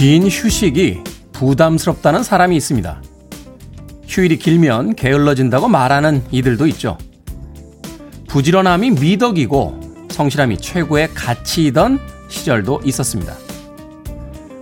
긴 0.00 0.26
휴식이 0.26 1.04
부담스럽다는 1.32 2.22
사람이 2.22 2.56
있습니다. 2.56 3.02
휴일이 4.08 4.38
길면 4.38 4.94
게을러진다고 4.94 5.68
말하는 5.68 6.22
이들도 6.30 6.66
있죠. 6.68 6.96
부지런함이 8.26 8.92
미덕이고 8.92 10.08
성실함이 10.10 10.56
최고의 10.56 11.10
가치이던 11.12 11.98
시절도 12.30 12.80
있었습니다. 12.82 13.34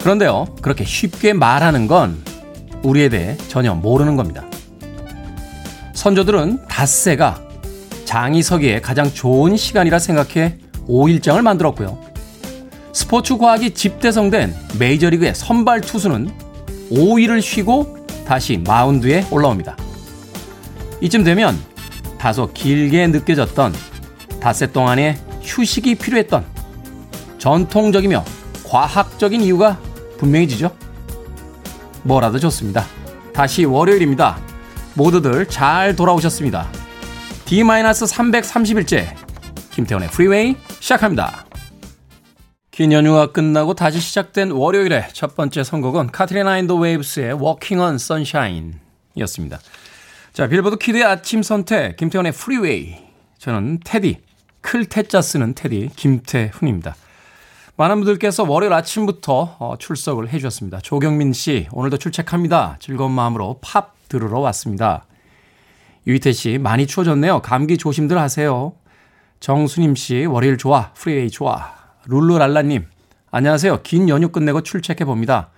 그런데요, 0.01 0.48
그렇게 0.61 0.84
쉽게 0.84 1.34
말하는 1.34 1.86
건 1.86 2.20
우리에 2.83 3.09
대해 3.09 3.36
전혀 3.47 3.77
모르는 3.77 4.16
겁니다. 4.16 4.45
선조들은 5.95 6.66
닷새가 6.66 7.41
장이 8.06 8.42
서기에 8.42 8.80
가장 8.80 9.09
좋은 9.09 9.56
시간이라 9.56 10.00
생각해 10.00 10.59
5일장을 10.89 11.41
만들었고요. 11.42 12.08
스포츠 12.92 13.36
과학이 13.36 13.75
집대성된 13.75 14.55
메이저리그의 14.78 15.34
선발 15.34 15.81
투수는 15.83 16.31
5일을 16.91 17.41
쉬고 17.42 17.97
다시 18.27 18.58
마운드에 18.58 19.27
올라옵니다. 19.31 19.77
이쯤 21.00 21.25
되면 21.25 21.59
다소 22.19 22.50
길게 22.53 23.06
느껴졌던 23.09 23.75
닷새 24.41 24.70
동안의 24.70 25.19
휴식이 25.42 25.94
필요했던 25.97 26.44
전통적이며 27.39 28.25
과학적인 28.64 29.41
이유가 29.41 29.78
분명해지죠? 30.19 30.70
뭐라도 32.03 32.39
좋습니다. 32.39 32.84
다시 33.33 33.64
월요일입니다. 33.64 34.39
모두들 34.94 35.47
잘 35.47 35.94
돌아오셨습니다. 35.94 36.69
D-330일째 37.44 39.14
김태훈의 39.70 40.09
프리웨이 40.11 40.56
시작합니다. 40.81 41.47
긴 42.79 42.93
연휴가 42.93 43.33
끝나고 43.33 43.75
다시 43.75 43.98
시작된 43.98 44.53
월요일의 44.53 45.09
첫 45.12 45.34
번째 45.34 45.65
선곡은 45.65 46.12
Katrina 46.12 46.58
and 46.58 46.67
the 46.67 46.77
Waves의 46.77 47.33
Walking 47.33 47.81
on 47.81 47.95
Sunshine 47.97 48.75
이었습니다. 49.17 49.59
자, 50.33 50.47
빌보드 50.47 50.77
키드의 50.77 51.03
아침 51.03 51.43
선택, 51.43 51.97
김태훈의 51.97 52.31
프리웨이. 52.31 52.95
저는 53.39 53.81
테디, 53.84 54.19
클 54.61 54.84
태자 54.84 55.21
쓰는 55.21 55.56
테디, 55.56 55.91
김태훈입니다. 55.97 56.95
많은 57.75 57.97
분들께서 57.97 58.45
월요일 58.45 58.73
아침부터 58.73 59.56
어, 59.59 59.75
출석을 59.77 60.29
해 60.29 60.39
주셨습니다. 60.39 60.79
조경민 60.79 61.33
씨, 61.33 61.67
오늘도 61.73 61.97
출첵합니다. 61.97 62.77
즐거운 62.79 63.11
마음으로 63.11 63.59
팝 63.61 63.97
들으러 64.09 64.39
왔습니다. 64.39 65.05
유희태 66.06 66.31
씨, 66.31 66.59
많이 66.59 66.87
추워졌네요. 66.87 67.43
감기 67.43 67.77
조심들 67.77 68.17
하세요. 68.17 68.73
정수님 69.41 69.97
씨, 69.97 70.27
월요일 70.27 70.59
좋아, 70.59 70.93
프리웨이 70.93 71.29
좋아. 71.29 71.78
룰루랄라님, 72.11 72.87
안녕하세요. 73.31 73.83
긴 73.83 74.09
연휴 74.09 74.31
끝내고 74.31 74.62
출첵해 74.62 75.05
봅니다. 75.05 75.50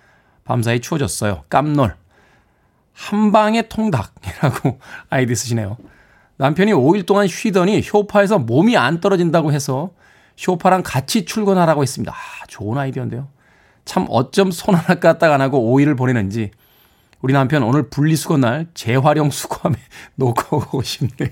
밤사이 0.44 0.80
추워졌어요. 0.80 1.44
깜놀. 1.48 1.94
한방의 2.92 3.69
통닭이라고 3.69 4.80
아이디 5.10 5.36
쓰시네요. 5.36 5.76
남편이 6.38 6.72
5일 6.72 7.06
동안 7.06 7.28
쉬더니 7.28 7.86
소파에서 7.92 8.41
몸이 8.41 8.76
안 8.76 9.00
떨어진다고 9.00 9.52
해서 9.52 9.91
소파랑 10.44 10.82
같이 10.84 11.24
출근하라고 11.24 11.82
했습니다. 11.82 12.12
아, 12.12 12.47
좋은 12.48 12.76
아이디어인데요. 12.78 13.28
참 13.84 14.06
어쩜 14.08 14.50
손 14.50 14.74
하나 14.74 14.98
까딱 14.98 15.30
안 15.32 15.41
하고 15.41 15.72
5일을 15.72 15.97
보내는지 15.97 16.50
우리 17.20 17.32
남편 17.32 17.62
오늘 17.62 17.88
분리수거 17.91 18.38
날 18.38 18.66
재활용 18.74 19.30
수거함에 19.30 19.76
놓고 20.16 20.56
오고 20.56 20.82
싶네요. 20.82 21.30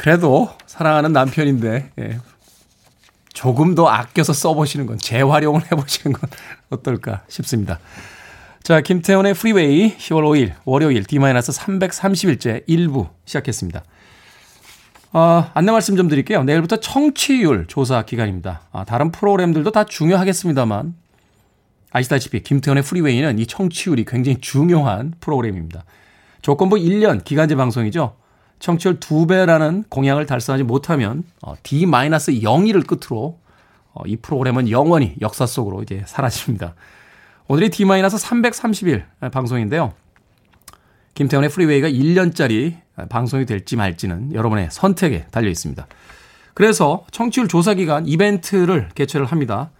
그래도 0.00 0.48
사랑하는 0.64 1.12
남편인데 1.12 1.90
예. 1.98 2.18
조금 3.34 3.74
더 3.74 3.86
아껴서 3.86 4.32
써보시는 4.32 4.86
건 4.86 4.96
재활용을 4.96 5.60
해보시는 5.70 6.14
건 6.14 6.30
어떨까 6.70 7.22
싶습니다. 7.28 7.78
자, 8.62 8.80
김태훈의 8.80 9.34
프리웨이 9.34 9.98
10월 9.98 10.22
5일 10.22 10.54
월요일 10.64 11.04
D-330일째 11.04 12.66
1부 12.66 13.10
시작했습니다. 13.26 13.84
어, 15.12 15.50
안내 15.52 15.70
말씀 15.70 15.96
좀 15.96 16.08
드릴게요. 16.08 16.44
내일부터 16.44 16.76
청취율 16.76 17.66
조사 17.68 18.00
기간입니다. 18.00 18.62
아, 18.72 18.84
다른 18.84 19.12
프로그램들도 19.12 19.70
다 19.70 19.84
중요하겠습니다만 19.84 20.94
아시다시피 21.92 22.42
김태현의 22.42 22.84
프리웨이는 22.84 23.38
이 23.38 23.44
청취율이 23.46 24.06
굉장히 24.06 24.38
중요한 24.40 25.12
프로그램입니다. 25.20 25.84
조건부 26.40 26.76
1년 26.76 27.22
기간제 27.22 27.54
방송이죠. 27.54 28.16
청취율 28.60 29.00
2배라는 29.00 29.84
공약을 29.88 30.26
달성하지 30.26 30.64
못하면 30.64 31.24
어, 31.42 31.54
D-0을 31.62 32.86
끝으로 32.86 33.38
어, 33.92 34.02
이 34.06 34.16
프로그램은 34.16 34.70
영원히 34.70 35.16
역사 35.20 35.46
속으로 35.46 35.82
이제 35.82 36.04
사라집니다. 36.06 36.74
오늘이 37.48 37.70
D-330일 37.70 39.32
방송인데요. 39.32 39.92
김태현의 41.14 41.50
프리웨이가 41.50 41.88
1년짜리 41.88 42.76
방송이 43.08 43.44
될지 43.44 43.76
말지는 43.76 44.34
여러분의 44.34 44.68
선택에 44.70 45.26
달려 45.30 45.48
있습니다. 45.48 45.86
그래서 46.54 47.04
청취율 47.10 47.48
조사 47.48 47.74
기간 47.74 48.06
이벤트를 48.06 48.90
개최를 48.94 49.26
합니다. 49.26 49.70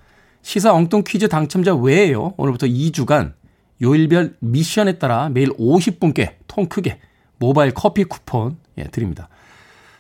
시사 0.43 0.75
엉뚱 0.75 1.05
퀴즈 1.07 1.29
당첨자 1.29 1.75
외에요. 1.75 2.35
오늘부터 2.37 2.67
2주간 2.67 3.35
요일별 3.83 4.37
미션에 4.41 4.99
따라 4.99 5.29
매일 5.29 5.51
50분께 5.51 6.35
통 6.47 6.67
크게 6.67 6.99
모바일 7.39 7.73
커피 7.73 8.05
쿠폰 8.05 8.59
예, 8.81 8.85
드립니다. 8.85 9.29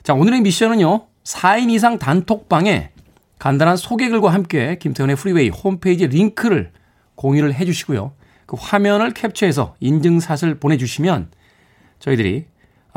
자, 0.03 0.15
오늘의 0.15 0.41
미션은요. 0.41 1.07
4인 1.25 1.71
이상 1.71 1.99
단톡방에 1.99 2.91
간단한 3.39 3.77
소개글과 3.77 4.33
함께 4.33 4.77
김태훈의 4.79 5.17
프리웨이 5.17 5.49
홈페이지 5.51 6.07
링크를 6.07 6.73
공유를 7.15 7.55
해 7.55 7.65
주시고요. 7.65 8.13
그 8.47 8.57
화면을 8.59 9.13
캡처해서 9.13 9.77
인증샷을 9.81 10.59
보내주시면 10.59 11.31
저희들이 12.01 12.47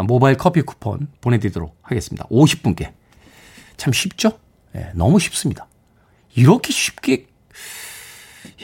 모바일 0.08 0.38
커피 0.38 0.62
쿠폰 0.62 1.08
보내드리도록 1.22 1.78
하겠습니다. 1.82 2.26
50분께. 2.30 2.94
참 3.78 3.94
쉽죠? 3.94 4.40
네, 4.72 4.92
너무 4.96 5.20
쉽습니다. 5.20 5.68
이렇게 6.36 6.72
쉽게, 6.72 7.28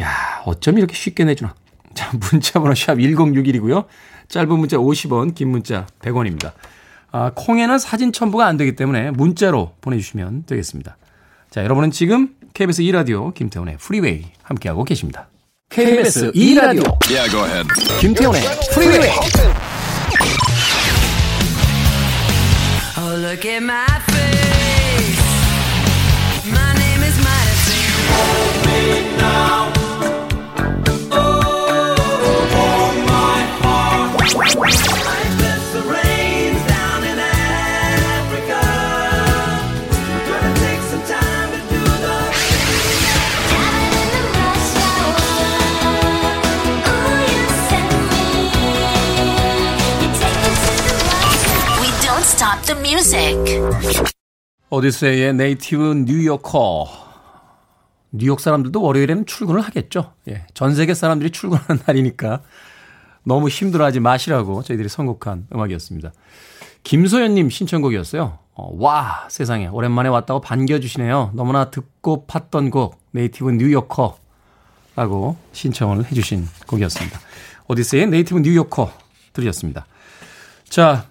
야 0.02 0.42
어쩜 0.46 0.78
이렇게 0.78 0.96
쉽게 0.96 1.24
내주나. 1.26 1.54
자, 1.94 2.12
문자번호 2.32 2.74
샵 2.74 2.96
1061이고요. 2.96 3.86
짧은 4.28 4.50
문자 4.58 4.78
50원, 4.78 5.36
긴 5.36 5.50
문자 5.50 5.86
100원입니다. 6.00 6.54
아, 7.12 7.32
콩에는 7.34 7.80
사진 7.80 8.12
첨부가 8.12 8.46
안 8.46 8.58
되기 8.58 8.76
때문에 8.76 9.12
문자로 9.12 9.74
보내주시면 9.82 10.44
되겠습니다. 10.46 10.98
자, 11.50 11.64
여러분은 11.64 11.92
지금 11.92 12.36
KBS 12.54 12.84
2라디오 12.84 13.34
김태훈의 13.34 13.78
프리웨이 13.78 14.26
함께하고 14.44 14.84
계십니다. 14.84 15.28
KBS 15.70 16.32
2라디오 16.32 16.98
yeah, 17.10 17.64
김태훈의 18.02 18.42
프리웨이 18.74 19.10
oh, 22.98 23.16
look 23.22 23.46
at 23.46 23.64
my 23.64 24.09
the 52.70 52.80
music. 52.82 53.36
오디세이의 54.70 55.34
Native 55.34 56.04
New 56.06 56.30
Yorker. 56.30 56.88
뉴욕 58.12 58.40
사람들도 58.40 58.80
월요일에는 58.80 59.26
출근을 59.26 59.62
하겠죠. 59.62 60.14
예. 60.28 60.46
전 60.54 60.76
세계 60.76 60.94
사람들이 60.94 61.32
출근하는 61.32 61.82
날이니까 61.88 62.42
너무 63.24 63.50
힘들어하지 63.50 64.00
마시라고 64.00 64.62
저희들이 64.62 64.88
선곡한 64.88 65.48
음악이었습니다. 65.54 66.12
김소연님 66.84 67.50
신청곡이었어요. 67.50 68.38
어, 68.54 68.78
와, 68.78 69.28
세상에. 69.30 69.68
오랜만에 69.68 70.10
왔다고 70.10 70.40
반겨주시네요. 70.42 71.32
너무나 71.34 71.72
듣고 71.72 72.28
팠던 72.28 72.70
곡, 72.70 73.02
Native 73.12 73.52
New 73.52 73.71
Yorker. 73.71 74.18
라고 74.96 75.38
신청을 75.54 76.06
해주신 76.06 76.48
곡이었습니다. 76.68 77.20
오디세이의 77.68 78.08
Native 78.08 78.42
New 78.42 78.58
Yorker 78.58 78.92
들으셨습니다. 79.34 79.88
자, 80.68 81.08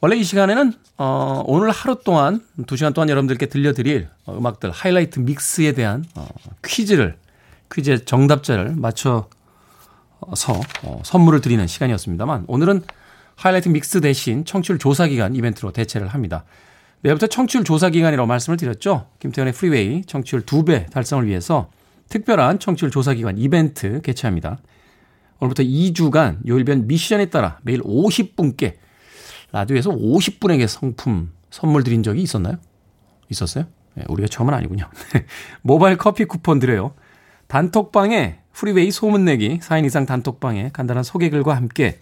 원래 0.00 0.16
이 0.16 0.24
시간에는 0.24 0.74
어, 1.02 1.42
오늘 1.46 1.70
하루 1.70 1.98
동안 2.04 2.44
두 2.66 2.76
시간 2.76 2.92
동안 2.92 3.08
여러분들께 3.08 3.46
들려드릴 3.46 4.08
어, 4.26 4.36
음악들 4.36 4.70
하이라이트 4.70 5.20
믹스에 5.20 5.72
대한 5.72 6.04
어, 6.14 6.28
퀴즈를 6.62 7.16
퀴즈의 7.72 8.04
정답자를 8.04 8.74
맞춰서 8.76 9.30
어, 10.20 11.00
선물을 11.02 11.40
드리는 11.40 11.66
시간이었습니다만 11.66 12.44
오늘은 12.48 12.82
하이라이트 13.34 13.70
믹스 13.70 14.02
대신 14.02 14.44
청취율 14.44 14.78
조사 14.78 15.06
기간 15.06 15.34
이벤트로 15.34 15.72
대체를 15.72 16.06
합니다. 16.06 16.44
내일부터 17.00 17.28
청취율 17.28 17.64
조사 17.64 17.88
기간이라고 17.88 18.26
말씀을 18.26 18.58
드렸죠. 18.58 19.06
김태훈의 19.20 19.54
프리웨이 19.54 20.04
청취율 20.04 20.44
2배 20.44 20.90
달성을 20.90 21.26
위해서 21.26 21.70
특별한 22.10 22.58
청취율 22.58 22.90
조사 22.90 23.14
기간 23.14 23.38
이벤트 23.38 24.02
개최합니다. 24.02 24.58
오늘부터 25.38 25.62
2주간 25.62 26.46
요일별 26.46 26.88
미션에 26.88 27.30
따라 27.30 27.58
매일 27.62 27.80
50분께 27.80 28.74
라디오에서 29.52 29.90
50분에게 29.90 30.66
상품 30.66 31.32
선물 31.50 31.84
드린 31.84 32.02
적이 32.02 32.22
있었나요? 32.22 32.56
있었어요? 33.28 33.64
네, 33.94 34.04
우리가 34.08 34.28
처음은 34.28 34.54
아니군요. 34.54 34.88
모바일 35.62 35.96
커피 35.96 36.24
쿠폰 36.24 36.58
드려요. 36.58 36.94
단톡방에 37.48 38.38
프리웨이 38.52 38.90
소문내기 38.90 39.58
4인 39.60 39.84
이상 39.84 40.06
단톡방에 40.06 40.70
간단한 40.72 41.02
소개글과 41.02 41.56
함께 41.56 41.98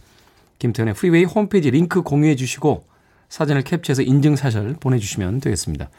김태훈의 0.58 0.94
프리웨이 0.94 1.24
홈페이지 1.24 1.70
링크 1.70 2.02
공유해 2.02 2.36
주시고 2.36 2.86
사진을 3.28 3.62
캡처해서 3.62 4.02
인증샷을 4.02 4.76
보내주시면 4.80 5.40
되겠습니다. 5.40 5.90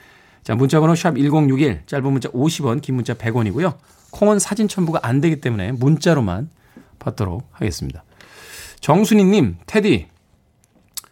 자, 0.44 0.56
문자번호 0.56 0.96
샵 0.96 1.16
1061, 1.16 1.84
짧은 1.86 2.12
문자 2.12 2.30
50원, 2.30 2.82
긴 2.82 2.96
문자 2.96 3.14
100원이고요. 3.14 3.78
콩은 4.12 4.40
사진 4.40 4.68
첨부가 4.68 5.00
안 5.04 5.22
되기 5.22 5.40
때문에 5.42 5.72
문자로만 5.74 6.50
받도록 6.98 7.48
하겠습니다. 7.52 8.04
정순희님, 8.82 9.58
테디. 9.66 10.08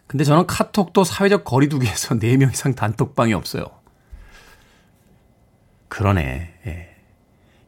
근데 0.08 0.24
저는 0.24 0.46
카톡도 0.46 1.04
사회적 1.04 1.44
거리두기에서 1.44 2.16
4명 2.18 2.52
이상 2.52 2.74
단톡방이 2.74 3.34
없어요. 3.34 3.66
그러네. 5.88 6.54
예. 6.66 6.96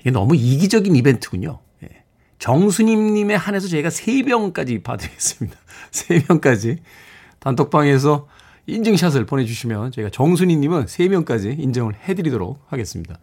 이게 0.00 0.10
너무 0.10 0.34
이기적인 0.34 0.96
이벤트군요. 0.96 1.60
예. 1.84 2.02
정수님님에 2.38 3.34
한해서 3.34 3.68
저희가 3.68 3.90
3명까지 3.90 4.82
받으겠습니다. 4.82 5.56
3명까지. 5.92 6.78
단톡방에서 7.40 8.26
인증샷을 8.66 9.26
보내주시면 9.26 9.92
저희가 9.92 10.10
정순희님은 10.10 10.86
3명까지 10.86 11.58
인정을 11.58 11.94
해드리도록 12.08 12.62
하겠습니다. 12.68 13.18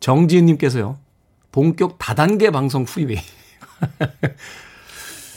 정지은님께서요. 0.00 0.98
본격 1.50 1.98
다단계 1.98 2.50
방송 2.50 2.84
프리웨이. 2.84 3.18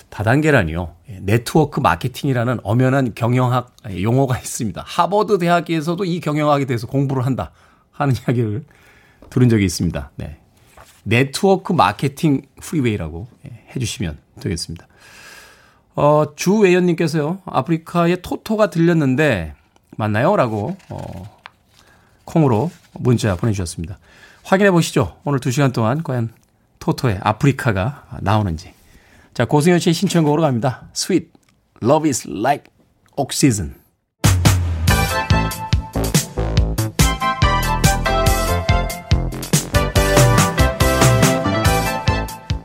다단계라니요. 0.09 0.95
예, 1.09 1.19
네트워크 1.21 1.79
마케팅이라는 1.79 2.59
엄연한 2.63 3.13
경영학 3.15 3.75
용어가 4.01 4.37
있습니다. 4.39 4.83
하버드 4.85 5.37
대학에서도 5.39 6.03
이 6.05 6.19
경영학에 6.19 6.65
대해서 6.65 6.87
공부를 6.87 7.25
한다 7.25 7.51
하는 7.91 8.15
이야기를 8.15 8.63
들은 9.29 9.49
적이 9.49 9.65
있습니다. 9.65 10.11
네. 10.15 10.37
네트워크 11.03 11.73
마케팅 11.73 12.43
프리웨이라고 12.61 13.27
예, 13.45 13.65
해주시면 13.75 14.17
되겠습니다. 14.39 14.87
어, 15.95 16.25
주외연님께서요, 16.35 17.39
아프리카의 17.45 18.21
토토가 18.21 18.69
들렸는데, 18.69 19.53
맞나요? 19.95 20.35
라고, 20.35 20.75
어, 20.89 21.39
콩으로 22.25 22.69
문자 22.93 23.35
보내주셨습니다. 23.37 23.97
확인해 24.43 24.71
보시죠. 24.71 25.15
오늘 25.23 25.39
2시간 25.39 25.73
동안 25.73 26.03
과연 26.03 26.33
토토의 26.79 27.19
아프리카가 27.21 28.19
나오는지. 28.21 28.74
자, 29.35 29.43
고승현 29.43 29.79
씨의 29.79 29.93
신청곡으로 29.93 30.41
갑니다. 30.43 30.87
Sweet, 30.95 31.29
Love 31.83 32.07
is 32.07 32.25
like 32.25 32.71
oxygen. 33.17 33.75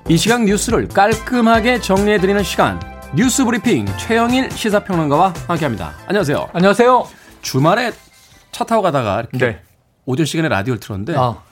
이 0.08 0.16
시각 0.16 0.44
뉴스를 0.44 0.86
깔끔하게 0.86 1.80
정리해드리는 1.80 2.40
시간. 2.44 2.78
뉴스 3.16 3.44
브리핑 3.44 3.86
최영일 3.98 4.52
시사평론가와 4.52 5.34
함께합니다. 5.48 5.94
안녕하세요. 6.06 6.50
안녕하세요. 6.52 7.04
주말에 7.42 7.90
차 8.52 8.62
타고 8.62 8.82
가다가 8.82 9.22
이렇게 9.22 9.38
네. 9.38 9.62
오전 10.06 10.24
시간에 10.24 10.48
라디오를 10.48 10.78
틀었는데 10.78 11.16
아. 11.16 11.42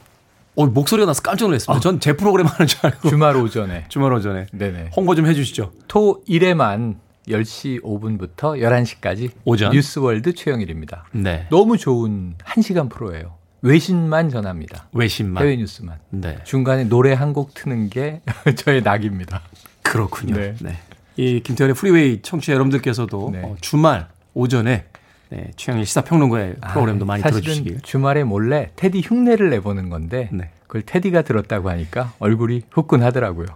어, 0.58 0.66
목소리가 0.66 1.06
나서 1.06 1.22
깜짝 1.22 1.46
놀랐습니다. 1.46 1.76
아. 1.76 1.80
전제 1.80 2.14
프로그램 2.14 2.46
하는 2.46 2.66
줄 2.66 2.80
알고. 2.82 3.08
주말 3.08 3.36
오전에. 3.36 3.84
주말 3.88 4.12
오전에. 4.12 4.46
네네. 4.52 4.90
홍보 4.96 5.14
좀 5.14 5.26
해주시죠. 5.26 5.70
토일에만 5.86 6.96
10시 7.28 7.80
5분부터 7.82 8.58
11시까지 8.60 9.30
오전 9.44 9.70
뉴스월드 9.72 10.34
최영일입니다. 10.34 11.04
네. 11.12 11.46
너무 11.50 11.78
좋은 11.78 12.34
1시간 12.44 12.90
프로예요. 12.90 13.36
외신만 13.62 14.30
전합니다. 14.30 14.88
외신만. 14.92 15.42
해외 15.44 15.56
뉴스만. 15.56 15.98
네. 16.10 16.38
중간에 16.44 16.84
노래 16.84 17.12
한 17.12 17.32
곡 17.32 17.54
트는 17.54 17.88
게 17.90 18.20
저의 18.56 18.82
낙입니다. 18.82 19.42
그렇군요. 19.82 20.34
네. 20.36 20.54
네. 20.60 20.76
이 21.16 21.40
김태훈의 21.40 21.74
프리웨이 21.74 22.20
청취자 22.22 22.52
여러분들께서도 22.54 23.30
네. 23.32 23.42
어, 23.44 23.56
주말 23.60 24.08
오전에 24.34 24.86
네, 25.30 25.50
최영일 25.56 25.84
시사평론가의 25.86 26.56
아, 26.60 26.68
프로그램도 26.68 27.04
많이 27.04 27.22
들어주시길. 27.22 27.80
주말에 27.82 28.24
몰래 28.24 28.70
테디 28.76 29.02
흉내를 29.04 29.50
내보는 29.50 29.90
건데 29.90 30.28
네. 30.32 30.50
그걸 30.66 30.82
테디가 30.82 31.22
들었다고 31.22 31.68
하니까 31.70 32.12
얼굴이 32.18 32.62
후끈하더라고요. 32.70 33.46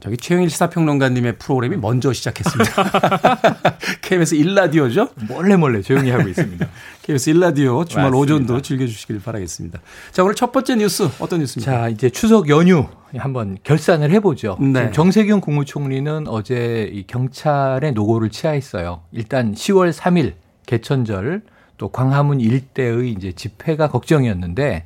저기 0.00 0.16
최영일 0.16 0.48
시사평론가님의 0.48 1.36
프로그램이 1.36 1.76
먼저 1.76 2.12
시작했습니다. 2.12 2.72
KBS 4.00 4.36
1라디오죠? 4.36 5.10
몰래 5.28 5.56
몰래 5.56 5.82
조용히 5.82 6.10
하고 6.10 6.26
있습니다. 6.26 6.66
KBS 7.02 7.32
1라디오 7.34 7.86
주말 7.86 8.10
맞습니다. 8.10 8.16
오전도 8.16 8.62
즐겨주시길 8.62 9.20
바라겠습니다. 9.22 9.78
자, 10.10 10.22
오늘 10.24 10.34
첫 10.34 10.52
번째 10.52 10.76
뉴스 10.76 11.06
어떤 11.18 11.40
뉴스입니까? 11.40 11.70
자, 11.70 11.88
이제 11.90 12.08
추석 12.08 12.48
연휴 12.48 12.86
한번 13.14 13.58
결산을 13.62 14.10
해보죠. 14.12 14.56
네. 14.58 14.90
정세균 14.90 15.42
국무총리는 15.42 16.26
어제 16.28 16.90
이 16.90 17.06
경찰의 17.06 17.92
노고를 17.92 18.30
치하했어요. 18.30 19.02
일단 19.12 19.52
10월 19.54 19.92
3일 19.92 20.32
개천절 20.70 21.42
또 21.78 21.88
광화문 21.88 22.40
일대의 22.40 23.10
이제 23.10 23.32
집회가 23.32 23.88
걱정이었는데 23.88 24.84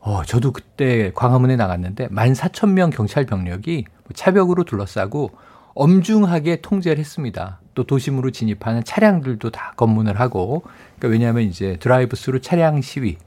어, 0.00 0.22
저도 0.24 0.52
그때 0.52 1.12
광화문에 1.14 1.56
나갔는데 1.56 2.08
14,000명 2.08 2.90
경찰 2.90 3.26
병력이 3.26 3.84
차벽으로 4.14 4.64
둘러싸고 4.64 5.32
엄중하게 5.74 6.62
통제를 6.62 6.98
했습니다. 6.98 7.60
또 7.74 7.84
도심으로 7.84 8.30
진입하는 8.30 8.82
차량들도 8.84 9.50
다 9.50 9.74
검문을 9.76 10.18
하고 10.18 10.62
그러니까 10.96 11.08
왜냐하면 11.08 11.42
이제 11.42 11.76
드라이브 11.78 12.16
스루 12.16 12.40
차량 12.40 12.80
시위 12.80 13.18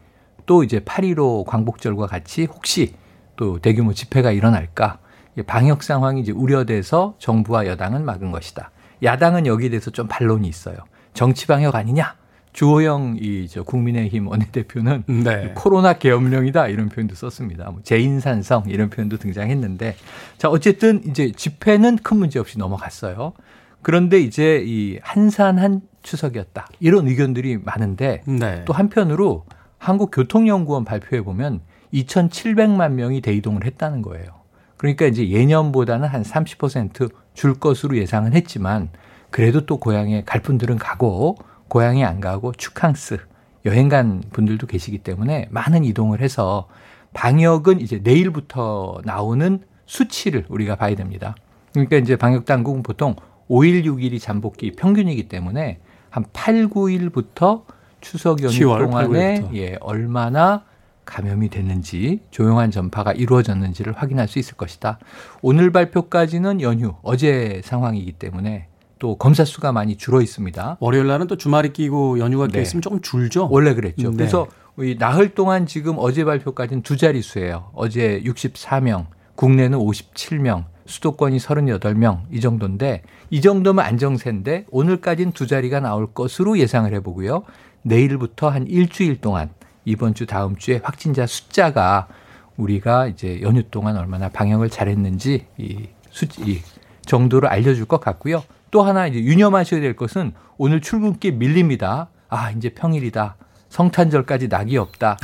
또 0.48 0.64
이제 0.64 0.80
8.15 0.80 1.46
광복절과 1.46 2.08
같이 2.08 2.46
혹시 2.46 2.96
또 3.36 3.60
대규모 3.60 3.94
집회가 3.94 4.32
일어날까 4.32 4.98
방역 5.46 5.84
상황이 5.84 6.22
이제 6.22 6.32
우려돼서 6.32 7.14
정부와 7.20 7.68
여당은 7.68 8.06
막은 8.06 8.32
것이다. 8.32 8.72
야당은 9.04 9.46
여기에 9.46 9.70
대해서 9.70 9.92
좀 9.92 10.08
반론이 10.08 10.48
있어요. 10.48 10.78
정치 11.14 11.48
방역 11.48 11.76
아니냐? 11.76 12.16
주호영 12.54 13.18
이저 13.20 13.64
국민의힘 13.64 14.28
원내대표는 14.28 15.04
네. 15.24 15.54
코로나 15.56 15.94
계엄령이다 15.94 16.68
이런 16.68 16.90
표현도 16.90 17.16
썼습니다. 17.16 17.72
뭐 17.72 17.82
재인산성 17.84 18.66
이런 18.68 18.90
표현도 18.90 19.18
등장했는데 19.18 19.96
자 20.38 20.50
어쨌든 20.50 21.02
이제 21.08 21.32
집회는 21.32 21.98
큰 21.98 22.18
문제 22.18 22.40
없이 22.40 22.58
넘어갔어요. 22.58 23.34
그런데 23.82 24.20
이제 24.20 24.62
이 24.66 25.00
한산한 25.02 25.82
추석이었다 26.04 26.68
이런 26.80 27.08
의견들이 27.08 27.60
많은데 27.64 28.24
네. 28.26 28.64
또 28.66 28.74
한편으로 28.74 29.46
한국교통연구원 29.78 30.86
발표해 30.86 31.24
보면 31.24 31.62
2,700만 31.94 32.92
명이 32.94 33.22
대이동을 33.22 33.66
했다는 33.66 34.02
거예요. 34.02 34.42
그러니까 34.78 35.06
이제 35.06 35.30
예년보다는 35.30 36.08
한 36.08 36.24
30%줄 36.24 37.54
것으로 37.60 37.98
예상은 37.98 38.34
했지만 38.34 38.90
그래도 39.32 39.66
또 39.66 39.78
고향에 39.78 40.24
갈 40.26 40.42
분들은 40.42 40.78
가고 40.78 41.38
고향에 41.68 42.04
안 42.04 42.20
가고 42.20 42.52
축캉스 42.52 43.18
여행 43.66 43.90
간 43.90 44.22
분들도 44.32 44.68
계시기 44.68 45.00
때문에 45.00 45.48
많은 45.50 45.86
이동을 45.86 46.22
해서 46.22 46.68
방역은 47.14 47.80
이제 47.80 48.00
내일부터 48.04 49.02
나오는 49.04 49.60
수치를 49.86 50.46
우리가 50.50 50.76
봐야 50.76 50.96
됩니다. 50.96 51.36
그러니까 51.74 51.98
이제 51.98 52.16
방역 52.16 52.46
당국은 52.46 52.84
보통 52.84 53.16
5일, 53.50 53.86
6일이 53.86 54.20
잠복기 54.20 54.74
평균이기 54.74 55.28
때문에 55.28 55.80
한 56.10 56.26
8, 56.34 56.68
9일부터 56.70 57.64
추석 58.00 58.42
연휴 58.44 58.60
동안에 58.60 59.50
예, 59.54 59.78
얼마나 59.80 60.64
감염이 61.06 61.50
됐는지 61.50 62.22
조용한 62.32 62.72
전파가 62.72 63.12
이루어졌는지를 63.12 63.94
확인할 63.94 64.28
수 64.28 64.40
있을 64.40 64.56
것이다. 64.56 65.00
오늘 65.42 65.72
발표까지는 65.72 66.62
연휴 66.62 66.96
어제 67.02 67.62
상황이기 67.64 68.14
때문에 68.14 68.68
또 69.02 69.16
검사 69.16 69.44
수가 69.44 69.72
많이 69.72 69.98
줄어 69.98 70.22
있습니다. 70.22 70.78
월요일 70.80 71.08
날은 71.08 71.26
또 71.26 71.36
주말이 71.36 71.74
끼고 71.74 72.20
연휴가 72.20 72.46
껴 72.46 72.54
네. 72.54 72.62
있으면 72.62 72.84
조금 72.84 73.02
줄죠. 73.02 73.48
원래 73.50 73.74
그랬죠. 73.74 74.12
네. 74.12 74.16
그래서 74.16 74.48
이 74.78 74.96
나흘 74.98 75.34
동안 75.34 75.66
지금 75.66 75.96
어제 75.98 76.24
발표까지는 76.24 76.84
두 76.84 76.98
자릿수예요. 76.98 77.72
어제 77.74 78.22
64명, 78.24 79.08
국내는 79.36 79.80
57명, 79.80 80.66
수도권이 80.86 81.38
38명 81.38 82.22
이 82.32 82.40
정도인데 82.40 83.02
이 83.32 83.42
정도면 83.42 83.84
안정세인데 83.84 84.68
오늘까지는 84.70 85.32
두 85.32 85.48
자리가 85.48 85.80
나올 85.80 86.14
것으로 86.14 86.60
예상을 86.60 86.94
해보고요. 86.94 87.42
내일부터 87.82 88.50
한 88.50 88.68
일주일 88.68 89.20
동안 89.20 89.50
이번 89.84 90.14
주 90.14 90.28
다음 90.28 90.56
주에 90.58 90.80
확진자 90.84 91.26
숫자가 91.26 92.08
우리가 92.56 93.08
이제 93.08 93.42
연휴 93.42 93.64
동안 93.64 93.98
얼마나 93.98 94.30
방역을 94.30 94.70
잘했는지 94.70 95.48
이 95.58 95.88
수치 96.12 96.42
이 96.44 96.60
정도를 97.08 97.50
알려줄 97.50 97.86
것 97.86 98.00
같고요. 98.00 98.44
또 98.72 98.82
하나 98.82 99.06
이제 99.06 99.20
유념하셔야 99.20 99.82
될 99.82 99.96
것은 99.96 100.34
오늘 100.58 100.82
출근길 100.82 101.34
밀립니다. 101.34 102.10
아, 102.30 102.52
이제 102.52 102.70
평일이다. 102.70 103.36
성탄절까지 103.70 104.48
낙이 104.48 104.78
없다. 104.78 105.18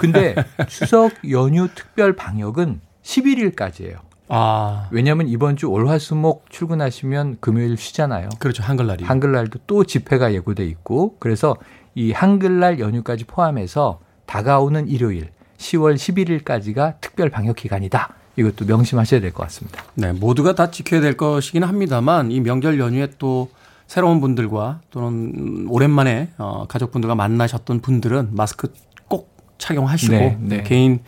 근데 0.00 0.34
추석 0.68 1.12
연휴 1.30 1.68
특별 1.74 2.14
방역은 2.16 2.80
11일까지예요. 3.02 3.98
아. 4.28 4.88
왜냐하면 4.90 5.28
이번 5.28 5.56
주 5.56 5.70
월화수목 5.70 6.50
출근하시면 6.50 7.38
금요일 7.40 7.76
쉬잖아요. 7.76 8.30
그렇죠. 8.38 8.62
한글날이. 8.62 9.04
한글날도 9.04 9.60
또 9.66 9.84
집회가 9.84 10.32
예고돼 10.32 10.64
있고 10.66 11.16
그래서 11.20 11.56
이 11.94 12.12
한글날 12.12 12.80
연휴까지 12.80 13.24
포함해서 13.24 14.00
다가오는 14.26 14.88
일요일 14.88 15.30
10월 15.58 15.94
11일까지가 15.94 17.00
특별 17.00 17.30
방역 17.30 17.56
기간이다. 17.56 18.14
이것도 18.36 18.64
명심하셔야 18.66 19.20
될 19.20 19.32
것 19.32 19.42
같습니다. 19.44 19.82
네, 19.94 20.12
모두가 20.12 20.54
다 20.54 20.70
지켜야 20.70 21.00
될 21.00 21.16
것이긴 21.16 21.64
합니다만 21.64 22.30
이 22.30 22.40
명절 22.40 22.78
연휴에 22.78 23.08
또 23.18 23.50
새로운 23.86 24.20
분들과 24.20 24.80
또는 24.90 25.66
오랜만에 25.68 26.30
어, 26.38 26.66
가족분들과 26.68 27.14
만나셨던 27.14 27.80
분들은 27.80 28.30
마스크 28.32 28.72
꼭 29.08 29.30
착용하시고 29.58 30.12
네, 30.12 30.38
네. 30.40 30.62
개인 30.64 31.00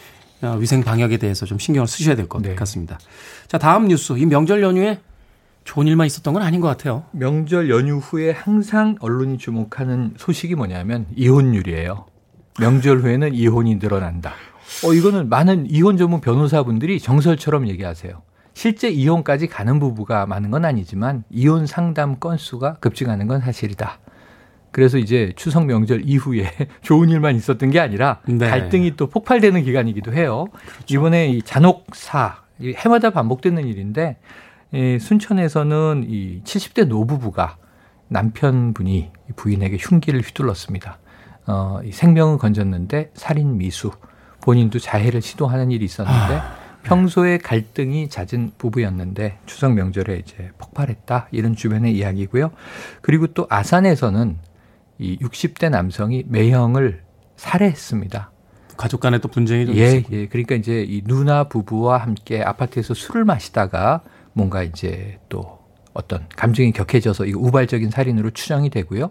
어, 0.43 0.57
위생 0.59 0.83
방역에 0.85 1.17
대해서 1.17 1.45
좀 1.45 1.59
신경을 1.59 1.87
쓰셔야 1.89 2.15
될것 2.17 2.43
네. 2.43 2.55
같습니다. 2.55 2.99
자, 3.49 3.59
다음 3.59 3.89
뉴스. 3.89 4.13
이 4.17 4.25
명절 4.27 4.63
연휴에 4.63 5.01
좋은 5.65 5.87
일만 5.87 6.07
있었던 6.07 6.33
건 6.33 6.43
아닌 6.43 6.61
것 6.61 6.69
같아요. 6.69 7.05
명절 7.11 7.69
연휴 7.69 7.97
후에 7.99 8.31
항상 8.31 8.95
언론이 9.01 9.37
주목하는 9.39 10.15
소식이 10.17 10.55
뭐냐면 10.55 11.07
이혼율이에요. 11.15 12.07
명절 12.61 13.01
후에는 13.01 13.35
이혼이 13.35 13.75
늘어난다. 13.77 14.33
어, 14.85 14.93
이거는 14.93 15.29
많은 15.29 15.67
이혼 15.71 15.97
전문 15.97 16.21
변호사분들이 16.21 17.01
정설처럼 17.01 17.69
얘기하세요. 17.69 18.23
실제 18.55 18.89
이혼까지 18.91 19.47
가는 19.47 19.79
부부가 19.79 20.27
많은 20.27 20.51
건 20.51 20.65
아니지만 20.65 21.25
이혼 21.31 21.67
상담 21.67 22.19
건수가 22.19 22.75
급증하는 22.81 23.27
건 23.27 23.41
사실이다. 23.41 24.01
그래서 24.71 24.99
이제 24.99 25.33
추석 25.37 25.67
명절 25.67 26.03
이후에 26.05 26.51
좋은 26.83 27.09
일만 27.09 27.37
있었던 27.37 27.71
게 27.71 27.81
아니라 27.81 28.21
네. 28.27 28.49
갈등이 28.49 28.97
또 28.97 29.07
폭발되는 29.07 29.63
기간이기도 29.63 30.13
해요. 30.13 30.47
그렇죠. 30.53 30.95
이번에 30.95 31.29
이 31.29 31.43
잔혹사 31.43 32.43
해마다 32.61 33.11
반복되는 33.11 33.67
일인데 33.67 34.19
이 34.73 34.99
순천에서는 35.01 36.07
이 36.09 36.43
70대 36.45 36.87
노부부가 36.87 37.57
남편분이 38.09 39.11
부인에게 39.37 39.77
흉기를 39.79 40.21
휘둘렀습니다. 40.21 40.99
어, 41.47 41.81
이 41.85 41.93
생명을 41.93 42.39
건졌는데 42.39 43.13
살인 43.15 43.57
미수 43.57 43.93
본인도 44.41 44.79
자해를 44.79 45.23
시도하는 45.23 45.71
일이 45.71 45.85
있었는데 45.85 46.35
아. 46.37 46.57
평소에 46.83 47.39
갈등이 47.39 48.09
잦은 48.09 48.53
부부였는데 48.57 49.39
추석 49.47 49.75
명절에 49.75 50.17
이제 50.17 50.51
폭발했다 50.59 51.29
이런 51.33 51.55
주변의 51.55 51.95
이야기고요. 51.97 52.51
그리고 53.03 53.27
또 53.29 53.47
아산에서는 53.51 54.39
이 54.99 55.19
60대 55.19 55.71
남성이 55.71 56.25
매형을 56.29 57.03
살해했습니다. 57.37 58.31
가족 58.77 59.01
간에 59.01 59.19
또 59.19 59.29
분쟁이 59.29 59.67
좀 59.67 59.77
예, 59.77 59.99
있었고. 59.99 60.17
예. 60.17 60.27
그러니까 60.29 60.55
이제 60.55 60.85
이 60.89 61.03
누나 61.05 61.45
부부와 61.45 61.99
함께 61.99 62.43
아파트에서 62.43 62.95
술을 62.95 63.25
마시다가 63.25 64.03
뭔가 64.33 64.63
이제 64.63 65.19
또 65.29 65.59
어떤 65.93 66.27
감정이 66.37 66.73
격해져서 66.73 67.27
이 67.27 67.35
우발적인 67.35 67.91
살인으로 67.91 68.31
추정이 68.31 68.71
되고요. 68.71 69.11